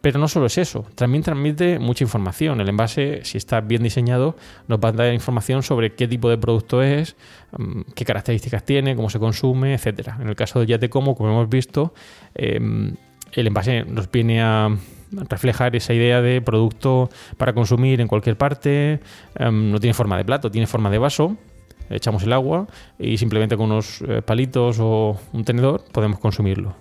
Pero 0.06 0.20
no 0.20 0.28
solo 0.28 0.46
es 0.46 0.60
eso, 0.60 0.86
también 0.94 1.24
transmite 1.24 1.80
mucha 1.80 2.04
información. 2.04 2.62
El 2.62 2.70
envase, 2.70 3.22
si 3.24 3.40
está 3.40 3.60
bien 3.60 3.82
diseñado, 3.82 4.36
nos 4.68 4.78
va 4.78 4.90
a 4.90 4.92
dar 4.92 5.12
información 5.12 5.64
sobre 5.64 5.96
qué 5.96 6.08
tipo 6.08 6.30
de 6.30 6.38
producto 6.38 6.84
es, 6.84 7.16
mm, 7.58 7.82
qué 7.96 8.06
características 8.06 8.64
tiene, 8.64 8.96
cómo 8.96 9.10
se 9.10 9.18
consume, 9.18 9.74
etcétera. 9.74 10.20
En 10.22 10.30
el 10.30 10.36
caso 10.36 10.60
de 10.60 10.68
Yate 10.68 10.92
Como, 10.92 11.16
como 11.16 11.32
hemos 11.32 11.50
visto, 11.50 11.96
em, 12.36 12.94
el 13.32 13.48
envase 13.48 13.84
nos 13.84 14.12
viene 14.12 14.44
a 14.44 14.78
reflejar 15.28 15.76
esa 15.76 15.92
idea 15.96 16.22
de 16.22 16.40
producto 16.40 17.10
para 17.38 17.54
consumir 17.54 18.00
en 18.00 18.08
cualquier 18.08 18.38
parte, 18.38 19.00
em, 19.34 19.72
no 19.72 19.80
tiene 19.80 19.96
forma 19.96 20.18
de 20.18 20.24
plato, 20.24 20.52
tiene 20.52 20.68
forma 20.68 20.92
de 20.92 21.00
vaso, 21.00 21.36
echamos 21.90 22.22
el 22.22 22.34
agua 22.34 22.68
y 23.00 23.18
simplemente 23.18 23.58
con 23.58 23.72
unos 23.72 24.04
eh, 24.08 24.22
palitos 24.22 24.78
o 24.80 25.20
un 25.34 25.44
tenedor 25.44 25.84
podemos 25.92 26.20
consumirlo. 26.20 26.76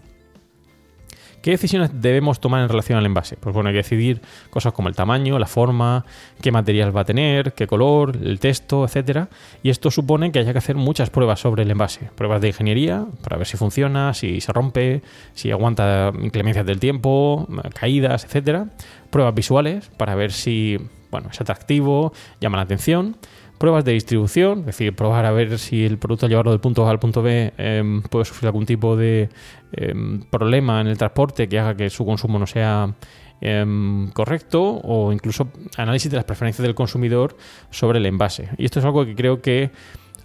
¿Qué 1.45 1.51
decisiones 1.51 1.91
debemos 2.01 2.41
tomar 2.41 2.63
en 2.63 2.71
relación 2.71 2.97
al 2.97 3.05
envase? 3.05 3.37
Pues 3.37 3.53
bueno, 3.53 3.69
hay 3.69 3.75
que 3.75 3.83
decidir 3.83 4.23
cosas 4.49 4.73
como 4.73 4.89
el 4.89 4.95
tamaño, 4.95 5.39
la 5.39 5.47
forma, 5.47 6.07
qué 6.41 6.51
material 6.51 6.97
va 6.97 7.03
a 7.03 7.05
tener, 7.05 7.53
qué 7.53 7.67
color, 7.67 8.17
el 8.17 8.41
texto, 8.41 8.83
etcétera. 8.83 9.29
Y 9.63 9.69
esto 9.69 9.91
supone 9.91 10.33
que 10.33 10.39
haya 10.39 10.53
que 10.53 10.59
hacer 10.59 10.75
muchas 10.75 11.11
pruebas 11.11 11.41
sobre 11.41 11.65
el 11.65 11.71
envase. 11.71 12.09
Pruebas 12.15 12.41
de 12.41 12.49
ingeniería 12.49 13.05
para 13.23 13.37
ver 13.37 13.47
si 13.47 13.59
funciona, 13.59 14.15
si 14.15 14.41
se 14.41 14.55
rompe, 14.55 15.03
si 15.35 15.51
aguanta 15.51 16.15
inclemencias 16.19 16.65
del 16.65 16.81
tiempo, 16.81 17.47
caídas, 17.75 18.25
etcétera. 18.25 18.69
Pruebas 19.11 19.35
visuales 19.35 19.91
para 19.99 20.15
ver 20.15 20.33
si 20.33 20.79
bueno, 21.11 21.29
es 21.31 21.39
atractivo, 21.43 22.15
llama 22.41 22.57
la 22.57 22.63
atención 22.63 23.19
pruebas 23.65 23.87
de 23.87 23.93
distribución, 23.93 24.59
es 24.59 24.67
decir, 24.67 24.95
probar 24.95 25.25
a 25.25 25.33
ver 25.33 25.59
si 25.59 25.87
el 25.87 25.97
producto 25.97 26.27
al 26.27 26.31
llevarlo 26.31 26.51
del 26.51 26.61
punto 26.61 26.87
A 26.87 26.91
al 26.91 26.99
punto 26.99 27.23
B 27.23 27.55
eh, 27.57 28.03
puede 28.11 28.27
sufrir 28.27 28.49
algún 28.49 28.67
tipo 28.67 28.95
de 28.95 29.31
eh, 29.73 29.95
problema 30.29 30.83
en 30.83 30.89
el 30.89 30.99
transporte 30.99 31.49
que 31.49 31.59
haga 31.59 31.75
que 31.75 31.89
su 31.89 32.05
consumo 32.05 32.39
no 32.39 32.47
sea 32.47 32.95
eh, 33.41 33.65
correcto 34.13 34.83
o 34.85 35.15
incluso 35.15 35.49
análisis 35.79 36.11
de 36.11 36.19
las 36.19 36.27
preferencias 36.27 36.63
del 36.63 36.75
consumidor 36.75 37.39
sobre 37.71 38.01
el 38.01 38.05
envase. 38.05 38.51
Y 38.59 38.67
esto 38.67 38.81
es 38.81 38.85
algo 38.85 39.07
que 39.07 39.15
creo 39.15 39.41
que 39.41 39.71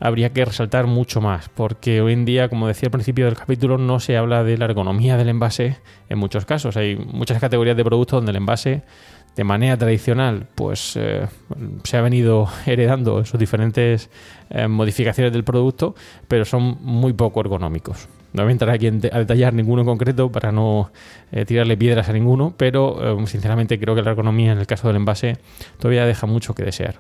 habría 0.02 0.34
que 0.34 0.44
resaltar 0.44 0.86
mucho 0.88 1.22
más, 1.22 1.48
porque 1.48 2.02
hoy 2.02 2.12
en 2.12 2.26
día, 2.26 2.50
como 2.50 2.68
decía 2.68 2.88
al 2.88 2.92
principio 2.92 3.24
del 3.24 3.36
capítulo, 3.36 3.78
no 3.78 4.02
se 4.02 4.18
habla 4.18 4.44
de 4.44 4.58
la 4.58 4.66
ergonomía 4.66 5.16
del 5.16 5.30
envase 5.30 5.78
en 6.10 6.18
muchos 6.18 6.44
casos. 6.44 6.76
Hay 6.76 6.98
muchas 6.98 7.40
categorías 7.40 7.78
de 7.78 7.86
productos 7.86 8.18
donde 8.18 8.32
el 8.32 8.36
envase 8.36 8.84
de 9.36 9.44
manera 9.44 9.78
tradicional, 9.78 10.48
pues 10.56 10.96
eh, 10.96 11.28
se 11.84 11.98
ha 11.98 12.02
venido 12.02 12.48
heredando 12.66 13.24
sus 13.26 13.40
diferentes 13.40 14.10
eh, 14.50 14.68
modificaciones 14.68 15.32
del 15.34 15.44
producto, 15.44 15.96
pero 16.28 16.46
son 16.46 16.78
muy 16.82 17.14
poco 17.14 17.42
ergonómicos. 17.42 18.08
No 18.34 18.44
voy 18.44 18.50
a 18.50 18.52
entrar 18.52 18.76
aquí 18.76 18.88
a 18.88 18.92
detallar 18.92 19.54
ninguno 19.54 19.82
en 19.82 19.88
concreto 19.88 20.32
para 20.32 20.52
no 20.52 20.92
eh, 21.32 21.46
tirarle 21.46 21.78
piedras 21.78 22.10
a 22.10 22.14
ninguno, 22.14 22.54
pero 22.56 23.26
sinceramente 23.26 23.80
creo 23.80 23.96
que 23.96 24.04
la 24.04 24.12
ergonomía 24.12 24.52
en 24.52 24.60
el 24.60 24.68
caso 24.68 24.88
del 24.88 24.98
envase 24.98 25.38
todavía 25.80 26.06
deja 26.06 26.28
mucho 26.28 26.54
que 26.54 26.64
desear. 26.64 27.00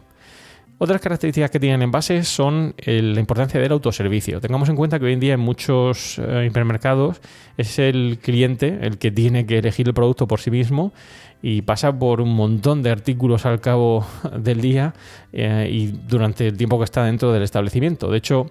Otras 0.81 1.01
características 1.01 1.51
que 1.51 1.59
tienen 1.59 1.81
envases 1.81 2.29
son 2.29 2.73
la 2.85 3.19
importancia 3.19 3.59
del 3.59 3.73
autoservicio. 3.73 4.39
Tengamos 4.39 4.69
en 4.69 4.77
cuenta 4.77 4.97
que 4.97 5.05
hoy 5.05 5.13
en 5.13 5.19
día 5.19 5.33
en 5.33 5.41
muchos 5.41 6.17
hipermercados 6.17 7.19
es 7.57 7.79
el 7.79 8.17
cliente 8.21 8.79
el 8.81 8.97
que 8.97 9.11
tiene 9.11 9.45
que 9.45 9.57
elegir 9.57 9.89
el 9.89 9.93
producto 9.93 10.25
por 10.25 10.39
sí 10.39 10.51
mismo 10.51 10.93
y 11.41 11.61
pasa 11.63 11.97
por 11.97 12.21
un 12.21 12.33
montón 12.33 12.81
de 12.81 12.91
artículos 12.91 13.45
al 13.45 13.59
cabo 13.61 14.05
del 14.37 14.61
día 14.61 14.93
eh, 15.33 15.69
y 15.71 15.87
durante 15.87 16.47
el 16.47 16.57
tiempo 16.57 16.77
que 16.77 16.85
está 16.85 17.03
dentro 17.03 17.31
del 17.31 17.43
establecimiento. 17.43 18.09
De 18.09 18.17
hecho, 18.17 18.47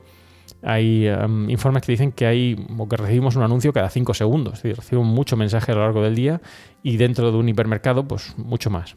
hay 0.62 1.07
em, 1.07 1.49
informes 1.51 1.83
que 1.83 1.93
dicen 1.93 2.12
que 2.12 2.27
hay 2.27 2.57
o 2.77 2.88
que 2.88 2.97
recibimos 2.97 3.37
un 3.37 3.43
anuncio 3.43 3.73
cada 3.73 3.91
5 3.91 4.14
segundos, 4.14 4.55
es 4.55 4.62
decir, 4.62 4.77
recibimos 4.77 5.09
mucho 5.09 5.37
mensaje 5.37 5.73
a 5.73 5.75
lo 5.77 5.81
largo 5.83 6.03
del 6.03 6.14
día 6.14 6.41
y 6.83 6.97
dentro 6.97 7.31
de 7.31 7.38
un 7.38 7.49
hipermercado, 7.49 8.07
pues 8.07 8.37
mucho 8.37 8.71
más. 8.71 8.97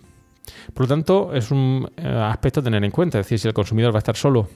Por 0.74 0.86
lo 0.86 0.88
tanto, 0.88 1.34
es 1.34 1.52
un 1.52 1.90
eh, 1.98 2.08
aspecto 2.08 2.60
a 2.60 2.64
tener 2.64 2.84
en 2.84 2.92
cuenta, 2.92 3.20
es 3.20 3.26
decir, 3.26 3.40
si 3.40 3.48
el 3.48 3.54
consumidor 3.54 3.94
va 3.94 3.98
a 3.98 4.00
estar 4.00 4.16
solo 4.16 4.48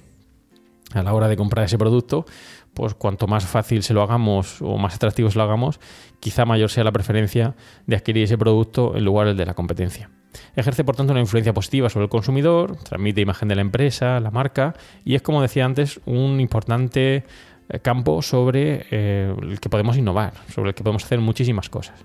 a 0.94 1.04
la 1.04 1.14
hora 1.14 1.28
de 1.28 1.36
comprar 1.36 1.66
ese 1.66 1.78
producto, 1.78 2.26
pues 2.74 2.94
cuanto 2.94 3.28
más 3.28 3.46
fácil 3.46 3.84
se 3.84 3.94
lo 3.94 4.02
hagamos 4.02 4.62
o 4.62 4.78
más 4.78 4.96
atractivo 4.96 5.30
se 5.32 5.38
lo 5.38 5.44
hagamos, 5.44 5.80
quizá 6.20 6.46
mayor 6.46 6.70
sea 6.70 6.84
la 6.84 6.92
preferencia 6.92 7.56
de 7.88 7.96
adquirir 7.96 8.24
ese 8.24 8.38
producto 8.38 8.96
en 8.96 9.06
lugar 9.06 9.28
del 9.28 9.38
de 9.38 9.46
la 9.46 9.54
competencia. 9.54 10.10
Ejerce 10.56 10.84
por 10.84 10.96
tanto 10.96 11.14
una 11.14 11.22
influencia 11.22 11.54
positiva 11.54 11.90
sobre 11.90 12.06
el 12.06 12.10
consumidor, 12.10 12.76
transmite 12.78 13.22
imagen 13.22 13.48
de 13.48 13.56
la 13.56 13.62
empresa, 13.62 14.20
la 14.20 14.32
marca 14.32 14.74
y 15.04 15.16
es 15.16 15.22
como 15.22 15.42
decía 15.42 15.66
antes 15.66 16.02
un 16.06 16.40
importante 16.40 17.24
eh, 17.70 17.80
campo 17.80 18.22
sobre 18.22 18.86
eh, 18.92 19.34
el 19.42 19.60
que 19.60 19.70
podemos 19.70 19.98
innovar, 19.98 20.34
sobre 20.54 20.70
el 20.70 20.76
que 20.76 20.84
podemos 20.84 21.06
hacer 21.06 21.20
muchísimas 21.20 21.70
cosas. 21.70 22.04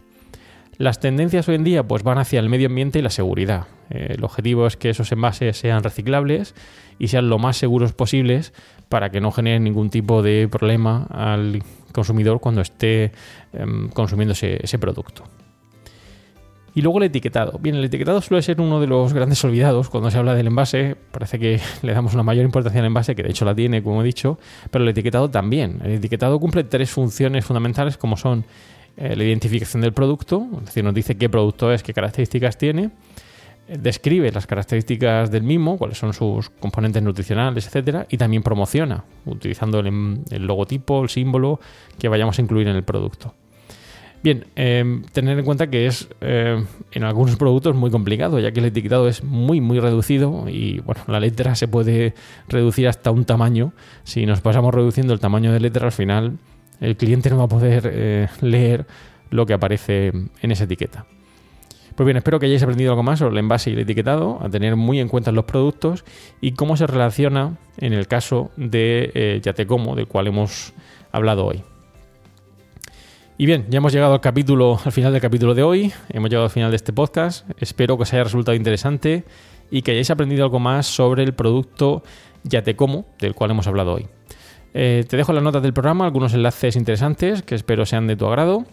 Las 0.81 0.99
tendencias 0.99 1.47
hoy 1.47 1.57
en 1.57 1.65
día 1.65 1.87
pues, 1.87 2.03
van 2.05 2.17
hacia 2.17 2.41
el 2.41 2.49
medio 2.49 2.69
ambiente 2.69 2.99
y 2.99 3.03
la 3.03 3.11
seguridad. 3.11 3.67
Eh, 3.91 4.15
el 4.17 4.25
objetivo 4.25 4.67
es 4.67 4.79
que 4.79 4.89
esos 4.89 5.13
envases 5.13 5.59
sean 5.59 5.83
reciclables 5.83 6.55
y 6.99 7.09
sean 7.09 7.29
lo 7.29 7.39
más 7.39 7.59
seguros 7.59 7.93
posibles 7.93 8.55
para 8.89 9.11
que 9.11 9.21
no 9.21 9.31
generen 9.31 9.63
ningún 9.63 9.91
tipo 9.91 10.23
de 10.23 10.49
problema 10.51 11.07
al 11.11 11.63
consumidor 11.93 12.41
cuando 12.41 12.63
esté 12.63 13.13
em, 13.53 13.91
consumiendo 13.91 14.33
ese, 14.33 14.79
producto. 14.79 15.25
Y 16.75 16.81
luego 16.81 16.97
el 16.97 17.05
etiquetado. 17.05 17.59
Bien, 17.59 17.75
el 17.75 17.85
etiquetado 17.85 18.23
suele 18.23 18.41
ser 18.41 18.59
uno 18.59 18.81
de 18.81 18.87
los 18.87 19.13
grandes 19.13 19.45
olvidados 19.45 19.91
cuando 19.91 20.11
se 20.11 20.17
habla 20.17 20.35
del 20.35 20.47
envase. 20.47 20.97
Parece 21.11 21.39
que 21.39 21.61
le 21.83 21.93
damos 21.93 22.15
una 22.15 22.23
mayor 22.23 22.47
importancia 22.47 22.81
al 22.81 22.87
envase, 22.87 23.15
que 23.15 23.23
de 23.23 23.29
hecho 23.29 23.45
la 23.45 23.55
tiene, 23.55 23.83
como 23.83 24.01
he 24.01 24.05
dicho, 24.07 24.39
pero 24.71 24.83
el 24.83 24.89
etiquetado 24.89 25.29
también. 25.29 25.79
El 25.85 25.93
etiquetado 25.93 26.41
cumple 26.41 26.65
tres 26.65 26.91
funciones 26.91 27.45
fundamentales 27.45 27.99
como 27.99 28.17
son 28.17 28.47
eh, 28.97 29.17
la 29.17 29.25
identificación 29.25 29.83
del 29.83 29.93
producto, 29.93 30.47
es 30.59 30.67
decir, 30.67 30.85
nos 30.85 30.95
dice 30.95 31.17
qué 31.17 31.29
producto 31.29 31.73
es, 31.73 31.83
qué 31.83 31.95
características 31.95 32.59
tiene, 32.59 32.91
eh, 33.69 33.79
describe 33.81 34.31
las 34.33 34.47
características 34.47 35.31
del 35.31 35.43
mismo, 35.43 35.79
cuáles 35.79 35.97
son 35.97 36.13
sus 36.13 36.51
componentes 36.51 37.03
nutricionales, 37.03 37.67
etcétera, 37.67 38.07
y 38.11 38.17
también 38.17 38.43
promociona, 38.43 39.05
utilizando 39.27 39.81
el, 39.81 40.47
logotipo, 40.47 41.03
el 41.03 41.09
símbolo 41.09 41.61
que 41.99 42.09
vayamos 42.09 42.39
a 42.39 42.43
incluir 42.43 42.69
en 42.69 42.77
el 42.77 42.83
producto. 42.83 43.35
Bien, 44.23 44.45
em, 44.55 45.03
tener 45.13 45.39
en 45.39 45.45
cuenta 45.47 45.71
que 45.71 45.87
es 45.87 46.09
eh, 46.21 46.63
en 46.93 47.05
algunos 47.05 47.37
productos 47.37 47.75
muy 47.75 47.91
complicado, 47.91 48.39
ya 48.39 48.53
que 48.53 48.61
el 48.61 48.67
etiquetado 48.67 49.09
es 49.09 49.25
muy, 49.25 49.63
muy 49.63 49.81
reducido 49.81 50.47
y 50.47 50.81
bueno, 50.81 51.01
la 51.07 51.21
letra 51.21 51.55
se 51.55 51.69
puede 51.69 52.13
reducir 52.49 52.87
hasta 52.87 53.11
un 53.13 53.25
tamaño. 53.25 53.73
Si 54.05 54.27
nos 54.27 54.43
pasamos 54.43 54.75
reduciendo 54.75 55.15
el 55.15 55.21
tamaño 55.21 55.53
de 55.53 55.61
letra, 55.61 55.87
al 55.87 55.93
final 55.93 56.39
el 56.81 56.97
cliente 56.97 57.31
no 57.31 57.39
va 57.39 57.45
a 57.45 57.49
poder 57.49 57.91
eh, 57.93 58.29
leer 58.41 58.87
lo 59.31 59.47
que 59.47 59.55
aparece 59.55 60.13
en 60.43 60.51
esa 60.51 60.65
etiqueta. 60.65 61.07
Pues 61.95 62.07
bien, 62.07 62.17
espero 62.17 62.41
que 62.41 62.47
hayáis 62.47 62.63
aprendido 62.63 62.93
algo 62.93 63.03
más 63.03 63.19
sobre 63.19 63.33
el 63.33 63.39
envase 63.39 63.71
y 63.71 63.75
el 63.75 63.81
etiquetado, 63.81 64.39
a 64.43 64.49
tener 64.49 64.77
muy 64.77 65.01
en 65.01 65.09
cuenta 65.09 65.33
los 65.33 65.45
productos 65.45 66.05
y 66.41 66.53
cómo 66.53 66.77
se 66.77 66.87
relaciona 66.87 67.59
en 67.77 67.93
el 67.93 68.07
caso 68.07 68.51
de 68.57 69.11
eh, 69.15 69.41
Yatecomo, 69.43 69.95
del 69.95 70.07
cual 70.07 70.27
hemos 70.27 70.73
hablado 71.13 71.45
hoy. 71.45 71.63
Y 73.37 73.47
bien, 73.47 73.67
ya 73.69 73.79
hemos 73.79 73.93
llegado 73.93 74.15
al 74.15 74.21
capítulo, 74.21 74.79
al 74.85 74.93
final 74.93 75.13
del 75.13 75.21
capítulo 75.21 75.55
de 75.55 75.63
hoy, 75.63 75.93
hemos 76.11 76.31
llegado 76.31 76.45
al 76.45 76.51
final 76.51 76.71
de 76.71 76.77
este 76.77 76.93
podcast. 76.93 77.49
Espero 77.59 77.97
que 77.97 78.03
os 78.03 78.13
haya 78.13 78.25
resultado 78.25 78.55
interesante 78.55 79.25
y 79.71 79.83
que 79.83 79.93
hayáis 79.93 80.11
aprendido 80.11 80.45
algo 80.45 80.59
más 80.59 80.87
sobre 80.87 81.23
el 81.23 81.33
producto 81.35 82.03
Yatecomo, 82.45 83.07
del 83.19 83.35
cual 83.35 83.51
hemos 83.51 83.67
hablado 83.67 83.95
hoy. 83.95 84.20
Eh, 84.73 85.05
te 85.09 85.17
dejo 85.17 85.33
las 85.33 85.43
notas 85.43 85.63
del 85.63 85.73
programa 85.73 86.05
algunos 86.05 86.35
enlaces 86.35 86.77
interesantes 86.77 87.43
que 87.43 87.55
espero 87.55 87.87
sean 87.87 88.07
de 88.07 88.17
tu 88.17 88.27
agrado. 88.27 88.65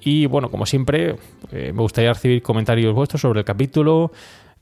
Y 0.00 0.26
bueno, 0.26 0.50
como 0.50 0.66
siempre, 0.66 1.16
eh, 1.50 1.72
me 1.72 1.82
gustaría 1.82 2.12
recibir 2.12 2.42
comentarios 2.42 2.94
vuestros 2.94 3.22
sobre 3.22 3.40
el 3.40 3.44
capítulo, 3.44 4.12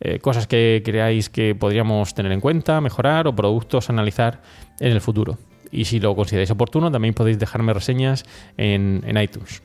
eh, 0.01 0.19
cosas 0.21 0.47
que 0.47 0.83
creáis 0.85 1.29
que 1.29 1.55
podríamos 1.55 2.15
tener 2.15 2.33
en 2.33 2.41
cuenta, 2.41 2.81
mejorar 2.81 3.27
o 3.27 3.35
productos 3.35 3.91
analizar 3.91 4.43
en 4.81 4.93
el 4.93 5.01
futuro. 5.01 5.39
Y 5.71 5.87
si 5.87 5.99
lo 5.99 6.15
consideráis 6.15 6.51
oportuno, 6.51 6.91
también 6.91 7.15
podéis 7.15 7.39
dejarme 7.39 7.75
reseñas 7.75 8.25
en 8.57 9.19
iTunes. 9.21 9.63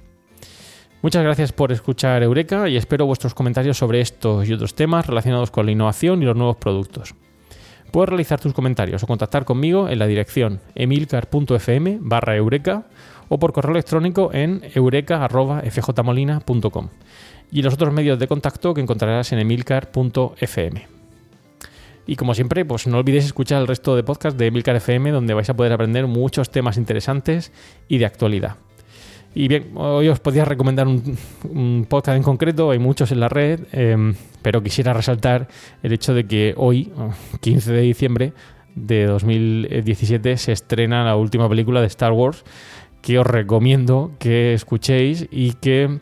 Muchas 1.01 1.23
gracias 1.23 1.53
por 1.53 1.71
escuchar 1.71 2.23
Eureka 2.23 2.67
y 2.67 2.75
espero 2.75 3.05
vuestros 3.05 3.33
comentarios 3.33 3.77
sobre 3.77 4.01
estos 4.01 4.49
y 4.49 4.53
otros 4.53 4.75
temas 4.75 5.07
relacionados 5.07 5.49
con 5.49 5.65
la 5.65 5.71
innovación 5.71 6.21
y 6.21 6.25
los 6.25 6.35
nuevos 6.35 6.57
productos. 6.57 7.15
Puedes 7.91 8.09
realizar 8.09 8.39
tus 8.39 8.53
comentarios 8.53 9.03
o 9.03 9.07
contactar 9.07 9.45
conmigo 9.45 9.89
en 9.89 9.99
la 9.99 10.07
dirección 10.07 10.59
emilcar.fm 10.75 11.99
barra 12.01 12.35
eureka 12.35 12.87
o 13.29 13.39
por 13.39 13.53
correo 13.53 13.71
electrónico 13.71 14.31
en 14.33 14.61
eureka.fjmolina.com 14.75 16.89
y 17.51 17.61
los 17.61 17.73
otros 17.73 17.93
medios 17.93 18.19
de 18.19 18.27
contacto 18.27 18.73
que 18.73 18.81
encontrarás 18.81 19.31
en 19.31 19.39
emilcar.fm. 19.39 20.87
Y 22.05 22.15
como 22.15 22.33
siempre, 22.33 22.65
pues 22.65 22.87
no 22.87 22.97
olvidéis 22.97 23.25
escuchar 23.25 23.61
el 23.61 23.67
resto 23.67 23.95
de 23.95 24.03
podcasts 24.03 24.37
de 24.37 24.47
Emilcar 24.47 24.75
FM 24.75 25.11
donde 25.11 25.35
vais 25.35 25.49
a 25.49 25.55
poder 25.55 25.71
aprender 25.73 26.07
muchos 26.07 26.49
temas 26.49 26.77
interesantes 26.77 27.51
y 27.87 27.99
de 27.99 28.05
actualidad. 28.05 28.55
Y 29.39 29.47
bien, 29.47 29.71
hoy 29.75 30.09
os 30.09 30.19
podía 30.19 30.43
recomendar 30.43 30.85
un, 30.85 31.87
podcast 31.87 32.17
en 32.17 32.23
concreto, 32.23 32.71
hay 32.71 32.79
muchos 32.79 33.13
en 33.13 33.21
la 33.21 33.29
red, 33.29 33.61
em, 33.71 34.13
pero 34.41 34.61
quisiera 34.61 34.91
resaltar 34.91 35.47
el 35.81 35.93
hecho 35.93 36.13
de 36.13 36.27
que 36.27 36.53
hoy, 36.57 36.91
15 37.39 37.71
de 37.71 37.79
diciembre 37.79 38.33
de 38.75 39.05
2017, 39.05 40.35
se 40.35 40.51
estrena 40.51 41.05
la 41.05 41.15
última 41.15 41.47
película 41.47 41.79
de 41.79 41.87
Star 41.87 42.11
Wars, 42.11 42.43
que 43.01 43.17
os 43.17 43.25
recomiendo 43.25 44.11
que 44.19 44.53
escuchéis 44.53 45.25
y 45.31 45.53
que, 45.53 45.83
eh, 45.83 45.99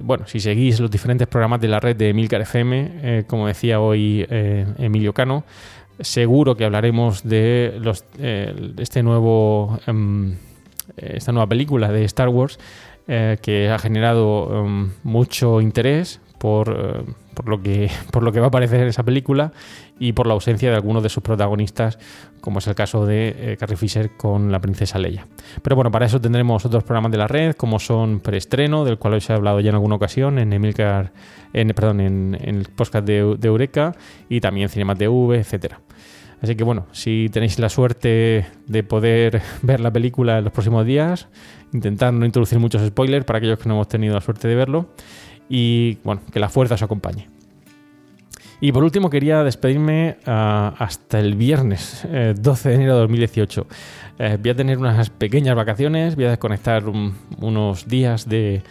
bueno, 0.00 0.28
si 0.28 0.38
seguís 0.38 0.78
los 0.78 0.88
diferentes 0.88 1.26
programas 1.26 1.60
de 1.60 1.66
la 1.66 1.80
red 1.80 1.96
de 1.96 2.10
Emilcar 2.10 2.42
FM, 2.42 2.92
eh, 3.02 3.24
como 3.26 3.48
decía 3.48 3.80
hoy 3.80 4.24
eh, 4.30 4.66
Emilio 4.78 5.12
Cano, 5.12 5.42
seguro 5.98 6.56
que 6.56 6.64
hablaremos 6.64 7.24
de 7.24 7.76
los, 7.80 8.04
este 8.20 9.02
nuevo 9.02 9.80
em, 9.88 10.36
esta 10.96 11.32
nueva 11.32 11.48
película 11.48 11.90
de 11.90 12.04
Star 12.04 12.28
Wars 12.28 12.58
eh, 13.08 13.38
que 13.42 13.68
ha 13.68 13.80
generado 13.80 14.46
um, 14.46 14.90
mucho 15.02 15.60
interés 15.60 16.20
por, 16.38 16.68
eh, 16.68 17.12
por, 17.34 17.48
lo 17.48 17.60
que, 17.60 17.90
por 18.12 18.22
lo 18.22 18.30
que 18.30 18.38
va 18.38 18.46
a 18.46 18.48
aparecer 18.48 18.80
en 18.80 18.86
esa 18.86 19.02
película 19.02 19.52
y 19.98 20.12
por 20.12 20.28
la 20.28 20.34
ausencia 20.34 20.70
de 20.70 20.76
algunos 20.76 21.02
de 21.02 21.08
sus 21.08 21.20
protagonistas, 21.20 21.98
como 22.40 22.60
es 22.60 22.66
el 22.68 22.76
caso 22.76 23.04
de 23.04 23.34
eh, 23.36 23.56
Carrie 23.58 23.76
Fisher 23.76 24.16
con 24.16 24.52
la 24.52 24.60
princesa 24.60 25.00
Leia. 25.00 25.26
Pero 25.62 25.74
bueno, 25.74 25.90
para 25.90 26.06
eso 26.06 26.20
tendremos 26.20 26.64
otros 26.64 26.84
programas 26.84 27.10
de 27.10 27.18
la 27.18 27.26
red, 27.26 27.54
como 27.54 27.80
son 27.80 28.20
Preestreno, 28.20 28.84
del 28.84 28.98
cual 28.98 29.14
os 29.14 29.28
he 29.28 29.32
hablado 29.32 29.58
ya 29.58 29.70
en 29.70 29.74
alguna 29.74 29.96
ocasión, 29.96 30.38
en 30.38 30.52
Emilcar, 30.52 31.12
en, 31.52 31.68
perdón, 31.70 32.00
en, 32.00 32.38
el 32.40 32.66
podcast 32.74 33.04
de, 33.04 33.36
de, 33.36 33.48
Eureka, 33.48 33.96
y 34.28 34.40
también 34.40 34.68
Cinema 34.68 34.94
TV, 34.94 35.38
etcétera. 35.38 35.80
Así 36.42 36.56
que 36.56 36.64
bueno, 36.64 36.86
si 36.90 37.28
tenéis 37.32 37.58
la 37.60 37.68
suerte 37.68 38.46
de 38.66 38.82
poder 38.82 39.40
ver 39.62 39.80
la 39.80 39.92
película 39.92 40.38
en 40.38 40.44
los 40.44 40.52
próximos 40.52 40.84
días, 40.84 41.28
intentar 41.72 42.12
no 42.12 42.26
introducir 42.26 42.58
muchos 42.58 42.84
spoilers 42.86 43.24
para 43.24 43.38
aquellos 43.38 43.58
que 43.58 43.68
no 43.68 43.76
hemos 43.76 43.88
tenido 43.88 44.14
la 44.14 44.20
suerte 44.20 44.48
de 44.48 44.56
verlo. 44.56 44.90
Y 45.48 45.98
bueno, 46.02 46.22
que 46.32 46.40
la 46.40 46.48
fuerza 46.48 46.74
os 46.74 46.82
acompañe. 46.82 47.28
Y 48.60 48.70
por 48.72 48.84
último 48.84 49.10
quería 49.10 49.42
despedirme 49.42 50.18
ah, 50.24 50.74
hasta 50.78 51.18
el 51.18 51.34
viernes 51.34 52.06
12 52.36 52.68
eh, 52.68 52.70
de 52.70 52.74
enero 52.76 52.94
de 52.94 53.00
2018. 53.00 53.66
Eh, 54.18 54.38
voy 54.40 54.50
a 54.50 54.54
tener 54.54 54.78
unas 54.78 55.10
pequeñas 55.10 55.56
vacaciones, 55.56 56.14
voy 56.14 56.26
a 56.26 56.30
desconectar 56.30 56.84
unos 57.40 57.88
días 57.88 58.28
de, 58.28 58.62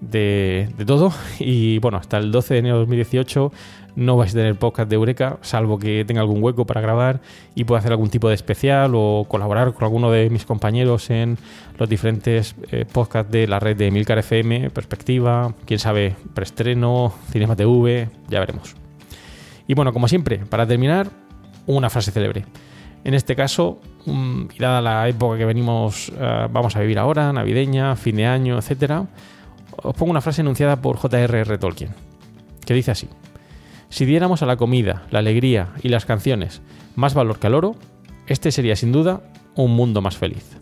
de, 0.00 0.68
de 0.76 0.84
todo. 0.84 1.12
Y 1.38 1.78
bueno, 1.78 1.98
hasta 1.98 2.18
el 2.18 2.32
12 2.32 2.54
de 2.54 2.58
enero 2.58 2.74
de 2.76 2.80
2018 2.80 3.52
no 3.96 4.16
vais 4.16 4.32
a 4.32 4.34
tener 4.34 4.56
podcast 4.56 4.88
de 4.88 4.94
Eureka, 4.94 5.38
salvo 5.40 5.78
que 5.78 6.04
tenga 6.04 6.20
algún 6.20 6.42
hueco 6.42 6.66
para 6.66 6.80
grabar 6.80 7.20
y 7.54 7.64
pueda 7.64 7.80
hacer 7.80 7.92
algún 7.92 8.10
tipo 8.10 8.28
de 8.28 8.34
especial 8.34 8.92
o 8.94 9.26
colaborar 9.28 9.72
con 9.72 9.84
alguno 9.84 10.10
de 10.10 10.30
mis 10.30 10.44
compañeros 10.44 11.10
en 11.10 11.38
los 11.78 11.88
diferentes 11.88 12.54
eh, 12.70 12.84
podcasts 12.90 13.32
de 13.32 13.48
la 13.48 13.58
red 13.58 13.76
de 13.76 13.90
Milcar 13.90 14.18
FM, 14.18 14.70
Perspectiva, 14.70 15.54
quién 15.64 15.80
sabe, 15.80 16.14
preestreno, 16.34 17.12
Cinema 17.32 17.56
TV, 17.56 18.10
ya 18.28 18.40
veremos. 18.40 18.76
Y 19.66 19.74
bueno, 19.74 19.92
como 19.92 20.06
siempre, 20.08 20.38
para 20.38 20.66
terminar, 20.66 21.08
una 21.66 21.90
frase 21.90 22.12
célebre. 22.12 22.44
En 23.02 23.14
este 23.14 23.34
caso, 23.34 23.80
mm, 24.04 24.42
y 24.54 24.58
dada 24.58 24.80
la 24.80 25.08
época 25.08 25.38
que 25.38 25.44
venimos, 25.44 26.12
eh, 26.18 26.48
vamos 26.50 26.76
a 26.76 26.80
vivir 26.80 26.98
ahora, 26.98 27.32
navideña, 27.32 27.96
fin 27.96 28.16
de 28.16 28.26
año, 28.26 28.58
etcétera, 28.58 29.06
os 29.82 29.94
pongo 29.94 30.10
una 30.10 30.20
frase 30.20 30.42
enunciada 30.42 30.76
por 30.76 30.96
J.R.R. 30.96 31.58
Tolkien, 31.58 31.90
que 32.64 32.74
dice 32.74 32.90
así. 32.90 33.08
Si 33.96 34.04
diéramos 34.04 34.42
a 34.42 34.46
la 34.46 34.58
comida, 34.58 35.06
la 35.10 35.20
alegría 35.20 35.70
y 35.82 35.88
las 35.88 36.04
canciones 36.04 36.60
más 36.96 37.14
valor 37.14 37.38
que 37.38 37.46
al 37.46 37.54
oro, 37.54 37.76
este 38.26 38.52
sería 38.52 38.76
sin 38.76 38.92
duda 38.92 39.22
un 39.54 39.74
mundo 39.74 40.02
más 40.02 40.18
feliz. 40.18 40.58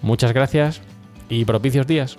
Muchas 0.00 0.32
gracias 0.32 0.80
y 1.28 1.44
propicios 1.44 1.88
días. 1.88 2.18